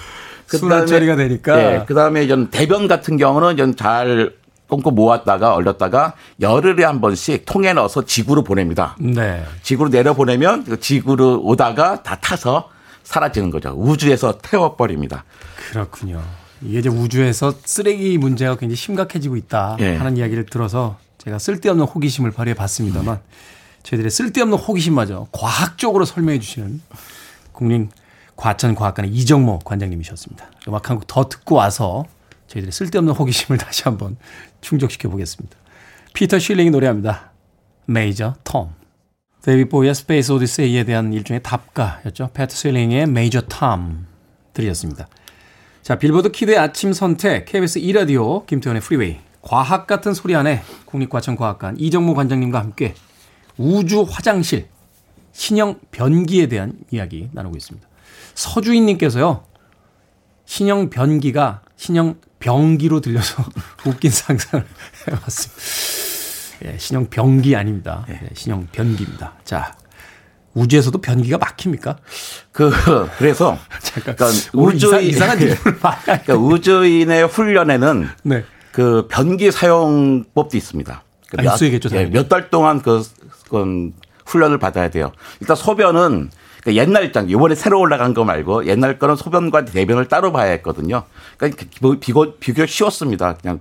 그다음에 0.47 0.85
처리가 0.85 1.17
되니까. 1.17 1.55
네, 1.57 1.85
그다음에 1.85 2.25
전 2.27 2.49
대변 2.49 2.87
같은 2.87 3.17
경우는 3.17 3.57
전잘 3.57 4.33
꽁꽁 4.69 4.95
모았다가 4.95 5.53
얼렸다가 5.53 6.13
열흘에 6.39 6.85
한 6.85 7.01
번씩 7.01 7.43
통에 7.45 7.73
넣어서 7.73 8.05
지구로 8.05 8.45
보냅니다. 8.45 8.95
네. 8.97 9.43
지구로 9.61 9.89
내려 9.89 10.13
보내면 10.13 10.63
그 10.63 10.79
지구로 10.79 11.41
오다가 11.43 12.01
다 12.01 12.15
타서 12.15 12.69
사라지는 13.03 13.49
거죠. 13.49 13.73
우주에서 13.75 14.37
태워버립니다. 14.37 15.25
그렇군요. 15.57 16.21
이게 16.61 16.79
이제 16.79 16.89
우주에서 16.89 17.53
쓰레기 17.63 18.17
문제가 18.17 18.55
굉장히 18.55 18.75
심각해지고 18.75 19.35
있다 19.37 19.77
네. 19.79 19.95
하는 19.95 20.17
이야기를 20.17 20.45
들어서 20.47 20.97
제가 21.17 21.39
쓸데없는 21.39 21.85
호기심을 21.85 22.31
발휘해 22.31 22.53
봤습니다만 22.55 23.19
저희들의 23.83 24.11
쓸데없는 24.11 24.57
호기심마저 24.57 25.27
과학적으로 25.31 26.05
설명해 26.05 26.39
주시는 26.39 26.81
국립과천과학관의 27.51 29.11
이정모 29.11 29.59
관장님이셨습니다. 29.59 30.49
음악 30.67 30.89
한 30.89 30.97
곡 30.97 31.07
더 31.07 31.27
듣고 31.27 31.55
와서 31.55 32.05
저희들의 32.47 32.71
쓸데없는 32.71 33.13
호기심을 33.13 33.57
다시 33.59 33.83
한번 33.83 34.17
충족시켜 34.61 35.09
보겠습니다. 35.09 35.57
피터 36.13 36.39
쉴링이 36.39 36.71
노래합니다. 36.71 37.31
Major 37.85 38.35
Tom. 38.43 38.73
데이비드 39.41 39.69
보위의 39.69 39.95
Space 39.95 40.31
Oddity에 40.33 40.83
대한 40.83 41.13
일종의 41.13 41.41
답가였죠. 41.43 42.31
피터 42.33 42.55
쉴링의 42.55 43.07
Major 43.07 43.41
Tom 43.41 44.05
들이었습니다. 44.53 45.07
자, 45.89 45.97
빌보드 45.97 46.29
키드의 46.29 46.55
아침 46.59 46.93
선택, 46.93 47.45
KBS 47.45 47.79
2라디오, 47.79 48.45
김태훈의 48.45 48.79
프리웨이, 48.79 49.17
과학 49.41 49.87
같은 49.87 50.13
소리 50.13 50.35
하네 50.35 50.61
국립과천과학관 50.85 51.79
이정모 51.79 52.13
관장님과 52.13 52.59
함께 52.59 52.93
우주 53.57 54.05
화장실, 54.07 54.67
신형 55.31 55.79
변기에 55.89 56.45
대한 56.45 56.77
이야기 56.91 57.29
나누고 57.33 57.57
있습니다. 57.57 57.87
서주인님께서요, 58.35 59.43
신형 60.45 60.91
변기가 60.91 61.63
신형 61.75 62.19
병기로 62.37 63.01
들려서 63.01 63.43
웃긴 63.87 64.11
상상을 64.11 64.63
해봤습니다. 65.07 66.71
예, 66.71 66.77
신형 66.77 67.09
병기 67.09 67.55
아닙니다. 67.55 68.05
예, 68.09 68.29
신형 68.35 68.67
변기입니다. 68.71 69.33
자, 69.43 69.75
우주에서도 70.53 70.99
변기가 70.99 71.37
막힙니까? 71.37 71.97
그 72.51 72.71
그래서 73.17 73.57
잠깐 73.81 74.15
그러니까 74.15 74.49
우주인 74.53 75.01
이상, 75.01 75.29
한 75.29 75.39
그러니까 76.03 76.35
우주인의 76.35 77.27
훈련에는 77.27 78.07
네. 78.23 78.43
그 78.71 79.07
변기 79.09 79.51
사용법도 79.51 80.57
있습니다. 80.57 81.03
그 81.29 81.37
몇, 81.37 81.61
아, 81.61 81.65
있겠죠, 81.65 81.89
예, 81.95 82.05
몇달 82.05 82.49
동안 82.49 82.81
그, 82.81 83.03
그 83.49 83.91
훈련을 84.25 84.57
받아야 84.57 84.89
돼요. 84.89 85.11
일단 85.39 85.55
소변은 85.55 86.31
그러니까 86.61 86.83
옛날 86.83 87.11
장 87.11 87.29
이번에 87.29 87.55
새로 87.55 87.79
올라간 87.79 88.13
거 88.13 88.23
말고 88.23 88.65
옛날 88.65 88.99
거는 88.99 89.15
소변과 89.15 89.65
대변을 89.65 90.07
따로 90.07 90.31
봐야 90.31 90.51
했거든요. 90.51 91.03
그러니까 91.37 91.65
비교 91.99 92.35
비교 92.35 92.65
쉬웠습니다. 92.65 93.35
그냥 93.35 93.59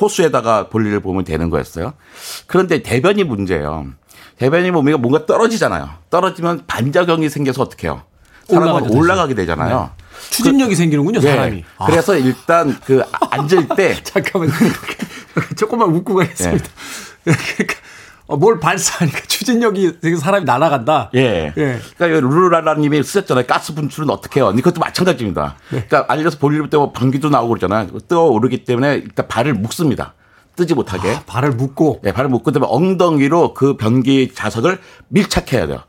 호수에다가 0.00 0.68
볼일을 0.68 1.00
보면 1.00 1.24
되는 1.24 1.50
거였어요. 1.50 1.92
그런데 2.46 2.82
대변이 2.82 3.24
문제예요. 3.24 3.92
대변이 4.42 4.72
보면 4.72 5.00
뭔가 5.00 5.24
떨어지잖아요. 5.24 5.88
떨어지면 6.10 6.64
반작용이 6.66 7.28
생겨서 7.28 7.62
어떻게 7.62 7.86
해요? 7.86 8.02
사람은 8.48 8.90
올라가게 8.90 9.34
되잖아요. 9.34 9.90
네. 9.96 10.04
추진력이 10.30 10.70
그, 10.70 10.76
생기는군요, 10.76 11.20
사람이. 11.20 11.50
네. 11.58 11.64
아. 11.78 11.86
그래서 11.86 12.16
일단 12.16 12.76
그 12.84 13.04
앉을 13.30 13.68
때 13.76 13.94
잠깐만 14.02 14.50
조금만 15.56 15.90
웃고 15.90 16.16
가겠습니다. 16.16 16.64
네. 17.24 17.32
그러니까 17.54 17.76
어, 18.26 18.36
뭘 18.36 18.58
발사하니까 18.58 19.20
추진력이 19.28 20.00
되게 20.00 20.16
사람이 20.16 20.44
날아간다. 20.44 21.10
예. 21.14 21.52
예. 21.56 21.80
그러니까 21.96 22.20
루루라라님이 22.20 23.00
쓰셨잖아요. 23.04 23.46
가스 23.46 23.74
분출은 23.76 24.10
어떻게 24.10 24.40
해요? 24.40 24.52
그것도 24.52 24.80
마찬가지입니다. 24.80 25.54
네. 25.70 25.84
그러니까 25.88 26.12
알려서 26.12 26.38
볼일 26.38 26.68
때뭐 26.68 26.90
방귀도 26.90 27.30
나오고 27.30 27.50
그러잖아요. 27.50 27.86
뜨어오르기 28.08 28.64
때문에 28.64 28.94
일단 28.94 29.28
발을 29.28 29.54
묶습니다. 29.54 30.14
뜨지 30.56 30.74
못하게. 30.74 31.14
아, 31.14 31.22
발을 31.26 31.52
묶고. 31.52 32.00
네, 32.02 32.12
발을 32.12 32.30
묶고 32.30 32.44
그다음에 32.44 32.66
엉덩이로 32.68 33.54
그 33.54 33.76
변기 33.76 34.32
자석을 34.34 34.80
밀착해야 35.08 35.66
돼요. 35.66 35.80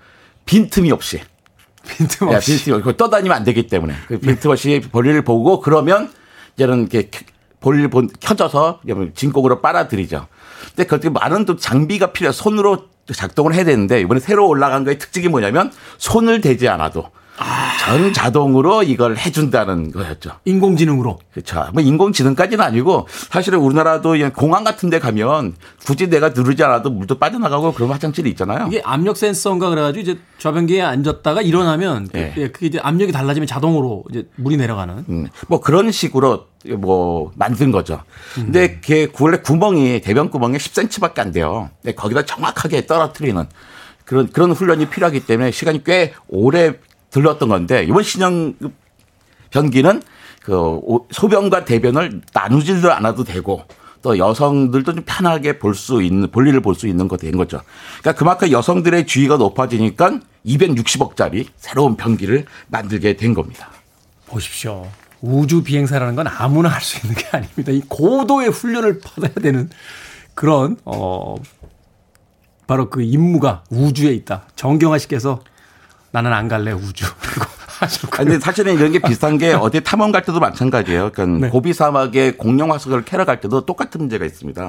빈틈이 0.46 0.92
없이. 0.92 1.22
빈틈 1.88 2.30
없이. 2.30 2.52
네, 2.52 2.58
빈틈 2.58 2.74
없이. 2.76 2.98
떠다니면 2.98 3.36
안 3.36 3.44
되기 3.44 3.68
때문에. 3.68 3.94
그 4.08 4.20
빈틈 4.20 4.52
없이 4.52 4.82
볼일을 4.92 5.24
보고 5.24 5.60
그러면 5.60 6.12
이제는 6.56 6.90
이렇게 6.92 7.10
볼일 7.60 7.90
켜져서 8.20 8.82
진공으로 9.16 9.62
빨아들이죠. 9.62 10.28
근데 10.70 10.84
그렇게 10.86 11.10
많은 11.10 11.46
또 11.46 11.56
장비가 11.56 12.12
필요해 12.12 12.34
손으로 12.34 12.88
작동을 13.14 13.54
해야 13.54 13.64
되는데 13.64 14.02
이번에 14.02 14.20
새로 14.20 14.48
올라간 14.48 14.84
거의 14.84 14.98
특징이 14.98 15.28
뭐냐면 15.28 15.72
손을 15.98 16.42
대지 16.42 16.68
않아도 16.68 17.10
아. 17.38 17.78
전 17.80 18.14
자동으로 18.14 18.84
이걸 18.84 19.18
해준다는 19.18 19.92
거였죠. 19.92 20.32
인공지능으로. 20.46 21.20
그렇죠. 21.34 21.68
뭐 21.74 21.82
인공지능까지는 21.82 22.64
아니고 22.64 23.08
사실은 23.10 23.60
우리나라도 23.60 24.16
공항 24.36 24.64
같은 24.64 24.90
데 24.90 25.00
가면 25.00 25.56
굳이 25.86 26.10
내가 26.10 26.30
누르지 26.30 26.64
않아도 26.64 26.92
물도 26.92 27.18
빠져나가고 27.18 27.74
그런 27.74 27.90
화장실이 27.90 28.30
있잖아요. 28.32 28.68
이게 28.68 28.82
압력 28.84 29.18
센서인가 29.18 29.70
그래가지고 29.70 30.02
이제 30.02 30.20
좌변기에 30.38 30.82
앉았다가 30.82 31.42
일어나면 31.42 32.10
네. 32.12 32.34
그게 32.52 32.68
이제 32.68 32.80
압력이 32.80 33.12
달라지면 33.12 33.48
자동으로 33.48 34.04
이제 34.12 34.28
물이 34.36 34.58
내려가는. 34.58 35.06
음. 35.10 35.28
뭐 35.48 35.60
그런 35.60 35.92
식으로 35.92 36.46
뭐 36.78 37.32
만든 37.36 37.72
거죠. 37.72 38.02
음. 38.38 38.46
근데 38.46 38.80
걔 38.82 39.08
원래 39.20 39.38
구멍이 39.38 40.02
대변 40.02 40.30
구멍이 40.30 40.58
10cm밖에 40.58 41.20
안 41.20 41.32
돼요. 41.32 41.70
근데 41.82 41.96
거기다 41.96 42.26
정확하게 42.26 42.86
떨어뜨리는 42.86 43.46
그런 44.06 44.32
그런 44.32 44.52
훈련이 44.52 44.90
필요하기 44.90 45.26
때문에 45.26 45.52
시간이 45.52 45.84
꽤 45.84 46.14
오래 46.28 46.74
들렀던 47.14 47.48
건데 47.48 47.86
이번 47.88 48.04
신형 48.04 48.56
변기는 49.52 50.02
그 50.42 50.82
소변과 51.12 51.64
대변을 51.64 52.22
나누지도 52.34 52.92
않아도 52.92 53.24
되고 53.24 53.64
또 54.02 54.18
여성들도 54.18 54.94
좀 54.94 55.04
편하게 55.06 55.58
볼 55.60 55.74
수 55.76 56.04
있는 56.04 56.30
볼일을 56.30 56.60
볼 56.60 56.76
수 56.76 56.88
있는 56.88 57.08
거 57.08 57.16
된 57.16 57.38
거죠. 57.38 57.62
그러니까 58.02 58.20
그만큼 58.20 58.52
여성들의 58.52 59.06
주의가 59.08 59.38
높아지니까 59.38 60.20
260억짜리 60.46 61.48
새로운 61.56 61.96
변기를 61.96 62.46
만들게 62.68 63.16
된 63.16 63.34
겁니다. 63.34 63.70
보십시오. 64.28 64.86
우주 65.22 65.64
비행사라는 65.64 66.16
건 66.16 66.28
아무나 66.28 66.68
할 66.68 66.82
수 66.82 66.98
있는 67.06 67.16
게 67.16 67.26
아닙니다. 67.32 67.72
이 67.72 67.82
고도의 67.88 68.50
훈련을 68.50 69.00
받아야 69.00 69.34
되는 69.36 69.70
그런 70.34 70.76
어 70.84 71.36
바로 72.68 72.90
그 72.90 73.02
임무가 73.04 73.64
우주에 73.70 74.12
있다. 74.12 74.48
정경화 74.58 74.98
씨께서 74.98 75.40
나는 76.14 76.32
안 76.32 76.48
갈래 76.48 76.72
우주. 76.72 77.06
하셨고. 77.80 78.18
근데 78.18 78.40
사실은 78.40 78.76
이런 78.76 78.92
게 78.92 79.00
비슷한 79.00 79.38
게 79.40 79.52
어디 79.52 79.82
탐험 79.82 80.12
갈 80.12 80.22
때도 80.22 80.40
마찬가지예요. 80.40 81.10
그러니까 81.12 81.48
네. 81.48 81.50
고비 81.50 81.74
사막에 81.74 82.34
공룡 82.34 82.72
화석을 82.72 83.04
캐러 83.04 83.26
갈 83.26 83.42
때도 83.42 83.66
똑같은 83.66 84.00
문제가 84.00 84.24
있습니다. 84.24 84.62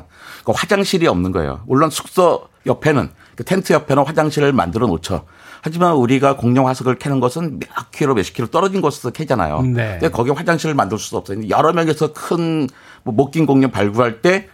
그러니까 0.42 0.52
화장실이 0.60 1.06
없는 1.06 1.30
거예요. 1.30 1.60
물론 1.66 1.90
숙소 1.90 2.48
옆에는 2.66 3.10
그 3.36 3.44
텐트 3.44 3.74
옆에는 3.74 4.04
화장실을 4.04 4.52
만들어 4.54 4.86
놓죠. 4.86 5.26
하지만 5.60 5.94
우리가 5.94 6.36
공룡 6.36 6.66
화석을 6.66 6.96
캐는 6.98 7.20
것은 7.20 7.60
몇 7.60 7.90
킬로 7.92 8.14
몇십 8.14 8.34
킬로 8.34 8.48
떨어진 8.48 8.80
곳에서 8.80 9.10
캐잖아요. 9.10 9.62
네. 9.62 9.98
근데 10.00 10.08
거기 10.08 10.30
화장실을 10.30 10.74
만들 10.74 10.98
수 10.98 11.16
없어요. 11.16 11.48
여러 11.50 11.72
명에서 11.72 12.12
큰 12.14 12.66
뭐 13.04 13.14
목긴 13.14 13.46
공룡 13.46 13.70
발굴할 13.70 14.22
때 14.22 14.48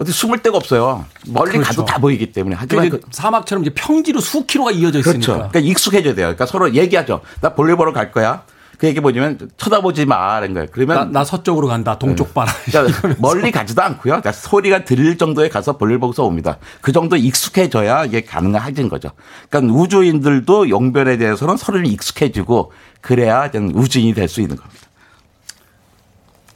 어디 0.00 0.12
숨을 0.12 0.38
데가 0.42 0.56
없어요. 0.56 1.04
멀리 1.26 1.52
그렇죠. 1.52 1.66
가도 1.66 1.84
다 1.84 1.98
보이기 1.98 2.30
때문에. 2.32 2.54
하지만 2.56 2.88
그 2.88 3.00
사막처럼 3.10 3.64
이제 3.64 3.72
평지로 3.74 4.20
수킬로가 4.20 4.70
이어져 4.70 5.00
있으니까. 5.00 5.20
그렇죠. 5.20 5.32
그러니까 5.50 5.58
익숙해져야 5.58 6.14
돼요. 6.14 6.26
그러니까 6.26 6.46
서로 6.46 6.72
얘기하죠. 6.74 7.20
나 7.40 7.54
볼일 7.54 7.76
보러 7.76 7.92
갈 7.92 8.12
거야. 8.12 8.44
그 8.78 8.86
얘기 8.86 9.00
뭐냐면 9.00 9.50
쳐다보지 9.56 10.06
마라는 10.06 10.54
거예요. 10.54 10.68
그러면 10.70 10.96
나, 10.96 11.04
나 11.20 11.24
서쪽으로 11.24 11.66
간다. 11.66 11.98
동쪽 11.98 12.32
봐라. 12.32 12.52
그러니까 12.64 13.08
멀리 13.18 13.50
가지도 13.50 13.82
않고요. 13.82 14.12
그러니까 14.12 14.30
소리가 14.30 14.84
들릴 14.84 15.18
정도에 15.18 15.48
가서 15.48 15.76
볼일 15.76 15.98
보고서 15.98 16.24
옵니다. 16.24 16.58
그 16.80 16.92
정도 16.92 17.16
익숙해져야 17.16 18.04
이게 18.04 18.20
가능해진 18.20 18.88
거죠. 18.88 19.10
그러니까 19.50 19.74
우주인들도 19.74 20.68
용변에 20.68 21.16
대해서는 21.16 21.56
서로를 21.56 21.88
익숙해지고 21.88 22.70
그래야 23.00 23.50
우주인이 23.74 24.14
될 24.14 24.28
수 24.28 24.40
있는 24.40 24.54
겁니다. 24.54 24.78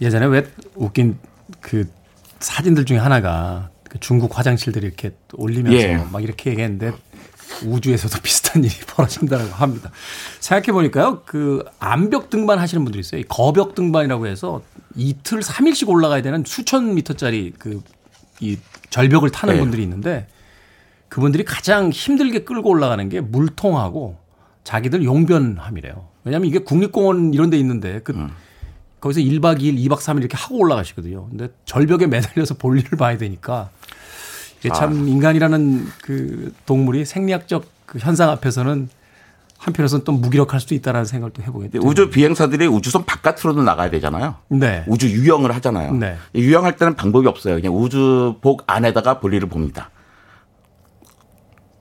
예전에 0.01 0.27
왜 0.27 0.45
웃긴 0.77 1.19
그 1.61 1.89
사진들 2.43 2.85
중에 2.85 2.99
하나가 2.99 3.71
그 3.89 3.99
중국 4.01 4.39
화장실들이 4.39 4.87
이렇게 4.87 5.13
올리면서 5.35 5.79
예. 5.79 5.97
막 6.11 6.23
이렇게 6.23 6.51
얘기했는데 6.51 6.93
우주에서도 7.65 8.19
비슷한 8.23 8.65
일이 8.65 8.75
벌어진다고 8.87 9.45
합니다. 9.45 9.91
생각해 10.41 10.73
보니까요, 10.73 11.23
그 11.25 11.65
암벽 11.79 12.31
등반 12.31 12.59
하시는 12.59 12.83
분들이 12.85 13.01
있어요. 13.01 13.23
거벽 13.29 13.75
등반이라고 13.75 14.27
해서 14.27 14.63
이틀, 14.97 15.41
3일씩 15.41 15.89
올라가야 15.89 16.23
되는 16.23 16.45
수천 16.45 16.95
미터짜리 16.95 17.53
그 17.59 17.83
이 18.43 18.59
절벽을 18.91 19.31
타는 19.31 19.55
네. 19.55 19.61
분들이 19.61 19.83
있는데 19.85 20.27
그분들이 21.09 21.45
가장 21.45 21.91
힘들게 21.91 22.41
끌고 22.41 22.69
올라가는 22.69 23.09
게 23.09 23.21
물통하고 23.21 24.19
자기들 24.65 25.05
용변함이래요. 25.05 26.09
왜냐하면 26.25 26.49
이게 26.49 26.59
국립공원 26.59 27.35
이런 27.35 27.51
데 27.51 27.59
있는데 27.59 28.01
그 28.03 28.13
음. 28.13 28.31
거기서 29.03 29.21
1박 29.21 29.59
2일, 29.59 29.85
2박 29.89 29.99
3일 29.99 30.21
이렇게 30.21 30.37
하고 30.37 30.59
올라가시거든요. 30.59 31.29
근데 31.29 31.49
절벽에 31.65 32.07
매달려서 32.07 32.55
볼일을 32.55 32.97
봐야 32.97 33.19
되니까 33.19 33.69
이게 34.61 34.71
참 34.71 34.93
아. 34.93 35.09
인간이라는 35.09 35.89
그 36.03 36.55
동물이 36.67 37.05
생리학적 37.05 37.65
그 37.85 37.99
현상 37.99 38.31
앞에서는 38.31 38.89
한편에서는 39.59 40.05
또 40.05 40.13
무기력할 40.13 40.61
수도 40.61 40.77
있다라는 40.77 41.05
생각을 41.05 41.33
또 41.33 41.43
해보게 41.43 41.71
돼요. 41.71 41.83
우주 41.85 42.11
비행사들이 42.11 42.67
우주선 42.67 43.05
바깥으로도 43.05 43.63
나가야 43.65 43.91
되잖아요. 43.91 44.37
네. 44.49 44.85
우주 44.87 45.09
유영을 45.09 45.53
하잖아요. 45.57 45.95
네. 45.95 46.17
유영할 46.37 46.77
때는 46.77 46.95
방법이 46.95 47.27
없어요. 47.27 47.57
그냥 47.57 47.77
우주복 47.77 48.65
안에다가 48.67 49.19
볼일을 49.19 49.49
봅니다. 49.49 49.91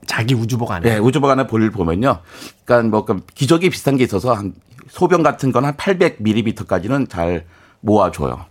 자기 0.07 0.34
우주복 0.34 0.72
안에. 0.72 0.89
네, 0.89 0.97
우주복 0.97 1.30
안에 1.30 1.47
볼일 1.47 1.72
보면요. 1.72 2.19
그러니까 2.65 2.89
뭐 2.89 3.05
기저귀 3.34 3.69
비슷한 3.69 3.97
게 3.97 4.03
있어서 4.03 4.34
한 4.34 4.53
소변 4.90 5.24
같은 5.24 5.52
건 5.52 5.66
한 5.66 5.76
800ml까지는 5.76 7.10
잘 7.10 7.46
모아줘요. 7.82 8.46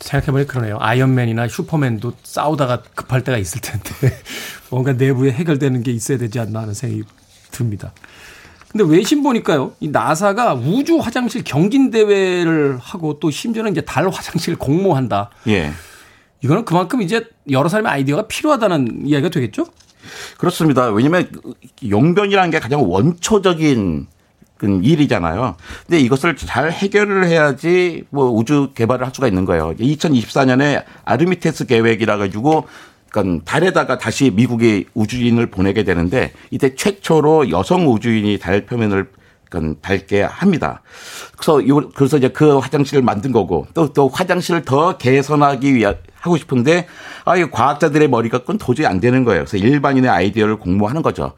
생각해보니 0.00 0.46
그러네요. 0.46 0.78
아이언맨이나 0.80 1.48
슈퍼맨도 1.48 2.12
싸우다가 2.22 2.82
급할 2.94 3.24
때가 3.24 3.36
있을 3.38 3.60
텐데 3.60 3.90
뭔가 4.70 4.92
내부에 4.92 5.32
해결되는 5.32 5.82
게 5.82 5.90
있어야 5.92 6.18
되지 6.18 6.38
않나 6.38 6.60
하는 6.60 6.74
생각이 6.74 7.02
듭니다. 7.50 7.92
근데 8.70 8.84
외신 8.84 9.22
보니까요, 9.22 9.72
이 9.80 9.88
나사가 9.88 10.54
우주 10.54 10.98
화장실 10.98 11.42
경진 11.42 11.90
대회를 11.90 12.78
하고 12.78 13.18
또 13.18 13.30
심지어는 13.30 13.72
이제 13.72 13.80
달 13.80 14.06
화장실 14.08 14.56
공모한다. 14.56 15.30
예. 15.48 15.72
이거는 16.42 16.64
그만큼 16.64 17.00
이제 17.02 17.26
여러 17.50 17.68
사람의 17.68 17.90
아이디어가 17.90 18.28
필요하다는 18.28 19.06
이야기가 19.06 19.30
되겠죠? 19.30 19.66
그렇습니다. 20.36 20.86
왜냐하면 20.90 21.30
용변이라는 21.88 22.50
게 22.50 22.60
가장 22.60 22.88
원초적인 22.88 24.06
일이잖아요. 24.60 25.56
근데 25.86 26.00
이것을 26.00 26.36
잘 26.36 26.70
해결을 26.70 27.26
해야지 27.26 28.04
뭐 28.10 28.30
우주 28.30 28.70
개발을 28.74 29.06
할 29.06 29.14
수가 29.14 29.28
있는 29.28 29.44
거예요. 29.44 29.74
2024년에 29.76 30.84
아르미테스 31.04 31.66
계획이라 31.66 32.16
가지고 32.16 32.66
그러니까 33.10 33.44
달에다가 33.44 33.98
다시 33.98 34.30
미국이 34.30 34.86
우주인을 34.94 35.46
보내게 35.46 35.84
되는데 35.84 36.32
이때 36.50 36.74
최초로 36.74 37.50
여성 37.50 37.88
우주인이 37.88 38.38
달 38.38 38.66
표면을 38.66 39.10
그러니까 39.48 39.80
닳게 39.80 40.22
합니다. 40.22 40.82
그래서 41.36 41.60
그래서 41.94 42.18
이제 42.18 42.28
그 42.28 42.58
화장실을 42.58 43.02
만든 43.02 43.32
거고 43.32 43.66
또또 43.74 44.08
화장실을 44.08 44.62
더 44.62 44.98
개선하기 44.98 45.74
위해 45.74 45.94
하고 46.20 46.36
싶은데 46.36 46.86
아, 47.24 47.36
이 47.36 47.50
과학자들의 47.50 48.08
머리가 48.08 48.38
그건 48.38 48.58
도저히 48.58 48.86
안 48.86 49.00
되는 49.00 49.24
거예요. 49.24 49.44
그래서 49.44 49.56
일반인의 49.56 50.10
아이디어를 50.10 50.56
공모하는 50.56 51.02
거죠. 51.02 51.32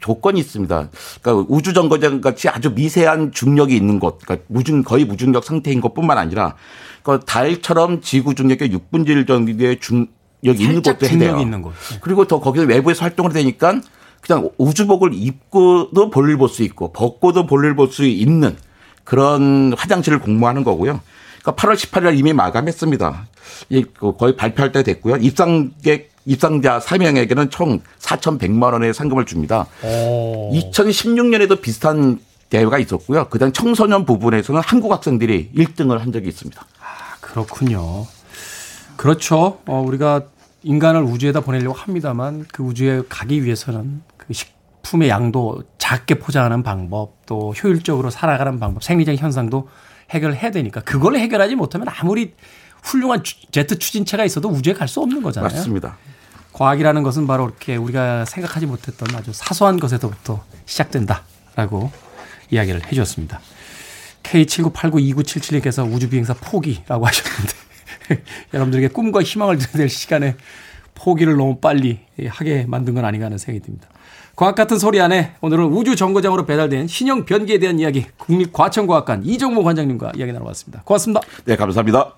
조건이 0.00 0.40
있습니다. 0.40 0.88
그러니까 1.22 1.46
우주 1.48 1.72
정거장 1.72 2.20
같이 2.20 2.48
아주 2.48 2.72
미세한 2.74 3.32
중력이 3.32 3.74
있는 3.76 4.00
곳, 4.00 4.18
그러니까 4.24 4.44
무중 4.48 4.82
거의 4.82 5.04
무중력 5.04 5.44
상태인 5.44 5.80
것뿐만 5.80 6.18
아니라 6.18 6.54
그 7.02 7.20
달처럼 7.26 8.00
지구 8.00 8.34
중력의 8.34 8.70
6분의 8.70 9.08
1 9.08 9.26
정도의 9.26 9.78
중력이 9.80 10.62
있는 10.62 10.82
곳도 10.82 11.06
해야 11.06 11.18
돼요. 11.18 11.38
있는 11.38 11.62
곳. 11.62 11.72
네. 11.90 11.98
그리고 12.00 12.26
더 12.26 12.40
거기서 12.40 12.66
외부에서 12.66 13.02
활동을 13.02 13.32
되니까 13.32 13.80
그냥 14.20 14.50
우주복을 14.58 15.10
입고도 15.12 16.10
볼일 16.10 16.38
볼 16.38 16.48
수 16.48 16.62
있고 16.62 16.92
벗고도 16.92 17.46
볼일 17.46 17.76
볼 17.76 17.88
수 17.88 18.04
있는 18.04 18.56
그런 19.04 19.74
화장실을 19.76 20.18
공모하는 20.20 20.64
거고요. 20.64 21.00
그러니까 21.44 21.52
8월 21.52 21.74
18일 21.74 22.18
이미 22.18 22.32
마감했습니다. 22.32 23.26
그 23.98 24.16
거의 24.16 24.34
발표할 24.34 24.72
때 24.72 24.82
됐고요. 24.82 25.16
입상객 25.16 26.14
입상자 26.26 26.78
3명에게는 26.78 27.50
총 27.50 27.80
4,100만 27.98 28.72
원의 28.72 28.94
상금을 28.94 29.26
줍니다. 29.26 29.66
오. 29.82 30.50
2016년에도 30.54 31.60
비슷한 31.60 32.18
대회가 32.48 32.78
있었고요. 32.78 33.28
그다음 33.28 33.52
청소년 33.52 34.06
부분에서는 34.06 34.62
한국 34.64 34.90
학생들이 34.90 35.50
1등을 35.54 35.98
한 35.98 36.12
적이 36.12 36.28
있습니다. 36.28 36.66
아, 36.80 37.16
그렇군요. 37.20 38.06
그렇죠. 38.96 39.58
어, 39.66 39.82
우리가 39.86 40.22
인간을 40.62 41.02
우주에다 41.02 41.40
보내려고 41.40 41.74
합니다만 41.74 42.46
그 42.50 42.62
우주에 42.62 43.02
가기 43.10 43.44
위해서는 43.44 44.00
그 44.16 44.32
식품의 44.32 45.10
양도 45.10 45.62
작게 45.76 46.14
포장하는 46.20 46.62
방법 46.62 47.26
또 47.26 47.52
효율적으로 47.52 48.08
살아가는 48.08 48.58
방법 48.58 48.82
생리적 48.82 49.16
현상도 49.16 49.68
해결을 50.14 50.36
해야 50.36 50.50
되니까 50.50 50.80
그걸 50.80 51.16
해결하지 51.16 51.54
못하면 51.56 51.88
아무리 51.90 52.32
훌륭한 52.82 53.22
제트 53.50 53.78
추진체가 53.78 54.24
있어도 54.24 54.48
우주에 54.48 54.74
갈 54.74 54.88
수 54.88 55.00
없는 55.00 55.22
거잖아요. 55.22 55.50
맞습니다. 55.50 55.96
과학이라는 56.52 57.02
것은 57.02 57.26
바로 57.26 57.46
이렇게 57.46 57.76
우리가 57.76 58.24
생각하지 58.26 58.66
못했던 58.66 59.08
아주 59.16 59.32
사소한 59.32 59.80
것에서부터 59.80 60.44
시작된다라고 60.66 61.90
이야기를 62.50 62.84
해 62.86 62.90
주셨습니다. 62.90 63.40
K79892977님께서 64.22 65.90
우주비행사 65.90 66.34
포기라고 66.34 67.06
하셨는데 67.06 67.54
여러분들에게 68.54 68.88
꿈과 68.88 69.22
희망을 69.22 69.58
될 69.58 69.88
시간에 69.88 70.36
포기를 70.94 71.36
너무 71.36 71.58
빨리 71.58 72.00
하게 72.28 72.64
만든 72.68 72.94
건 72.94 73.04
아닌가 73.04 73.26
하는 73.26 73.38
생각이 73.38 73.64
듭니다. 73.64 73.88
과학 74.36 74.56
같은 74.56 74.78
소리 74.78 75.00
안에 75.00 75.34
오늘은 75.40 75.66
우주 75.66 75.94
정거장으로 75.94 76.44
배달된 76.44 76.88
신형 76.88 77.24
변기에 77.24 77.58
대한 77.58 77.78
이야기 77.78 78.06
국립과천과학관 78.18 79.24
이정모 79.24 79.62
관장님과 79.62 80.12
이야기 80.16 80.32
나눠봤습니다. 80.32 80.82
고맙습니다. 80.84 81.20
네, 81.44 81.56
감사합니다. 81.56 82.14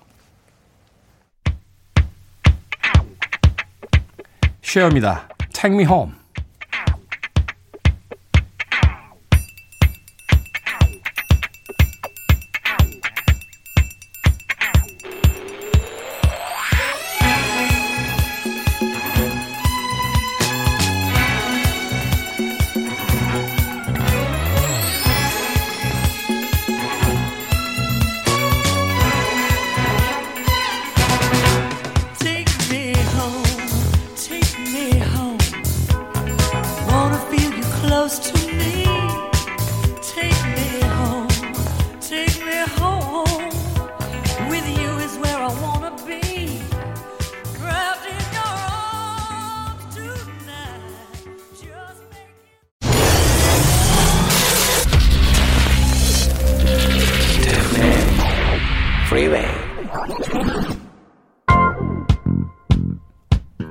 쉐어입니다. 4.63 5.29
Take 5.53 5.75
me 5.75 5.85
home. 5.85 6.16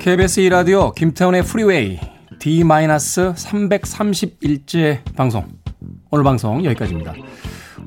KBS 0.07 0.41
2라디오 0.43 0.95
김태훈의 0.95 1.43
프리웨이 1.43 1.99
D-331째 2.39 5.03
방송 5.17 5.45
오늘 6.13 6.23
방송 6.23 6.65
여기까지입니다. 6.65 7.13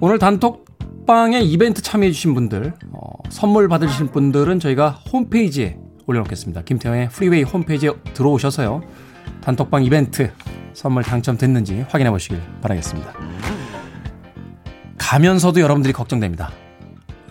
오늘 0.02 0.20
단톡방에 0.20 1.40
이벤트 1.40 1.82
참여해주신 1.82 2.34
분들 2.34 2.74
어, 2.92 3.10
선물 3.30 3.70
받으신 3.70 4.12
분들은 4.12 4.60
저희가 4.60 4.90
홈페이지에 4.90 5.78
올려놓겠습니다. 6.08 6.64
김태훈의 6.64 7.08
프리웨이 7.08 7.44
홈페이지에 7.44 7.92
들어오셔서요. 8.14 8.82
단톡방 9.40 9.86
이벤트 9.86 10.30
선물 10.74 11.04
당첨됐는지 11.04 11.86
확인해 11.88 12.12
보시길 12.12 12.42
바라겠습니다. 12.60 13.14
가면서도 14.98 15.62
여러분들이 15.62 15.94
걱정됩니다. 15.94 16.52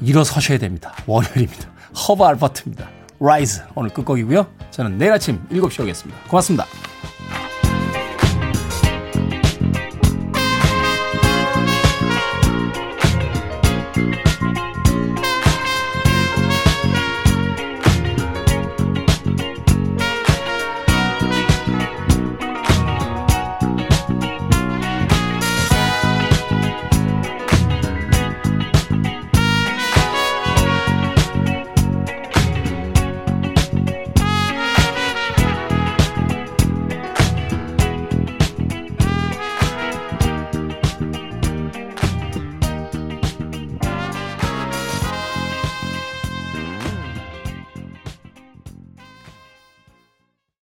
일어서셔야 0.00 0.56
됩니다. 0.56 0.94
월요일입니다. 1.06 1.68
허브 2.08 2.24
알버트입니다. 2.24 2.96
Rise 3.20 3.62
오늘 3.74 3.90
끝곡이고요. 3.90 4.46
저는 4.70 4.98
내일 4.98 5.12
아침 5.12 5.40
7시 5.50 5.82
오겠습니다. 5.82 6.20
고맙습니다. 6.28 6.66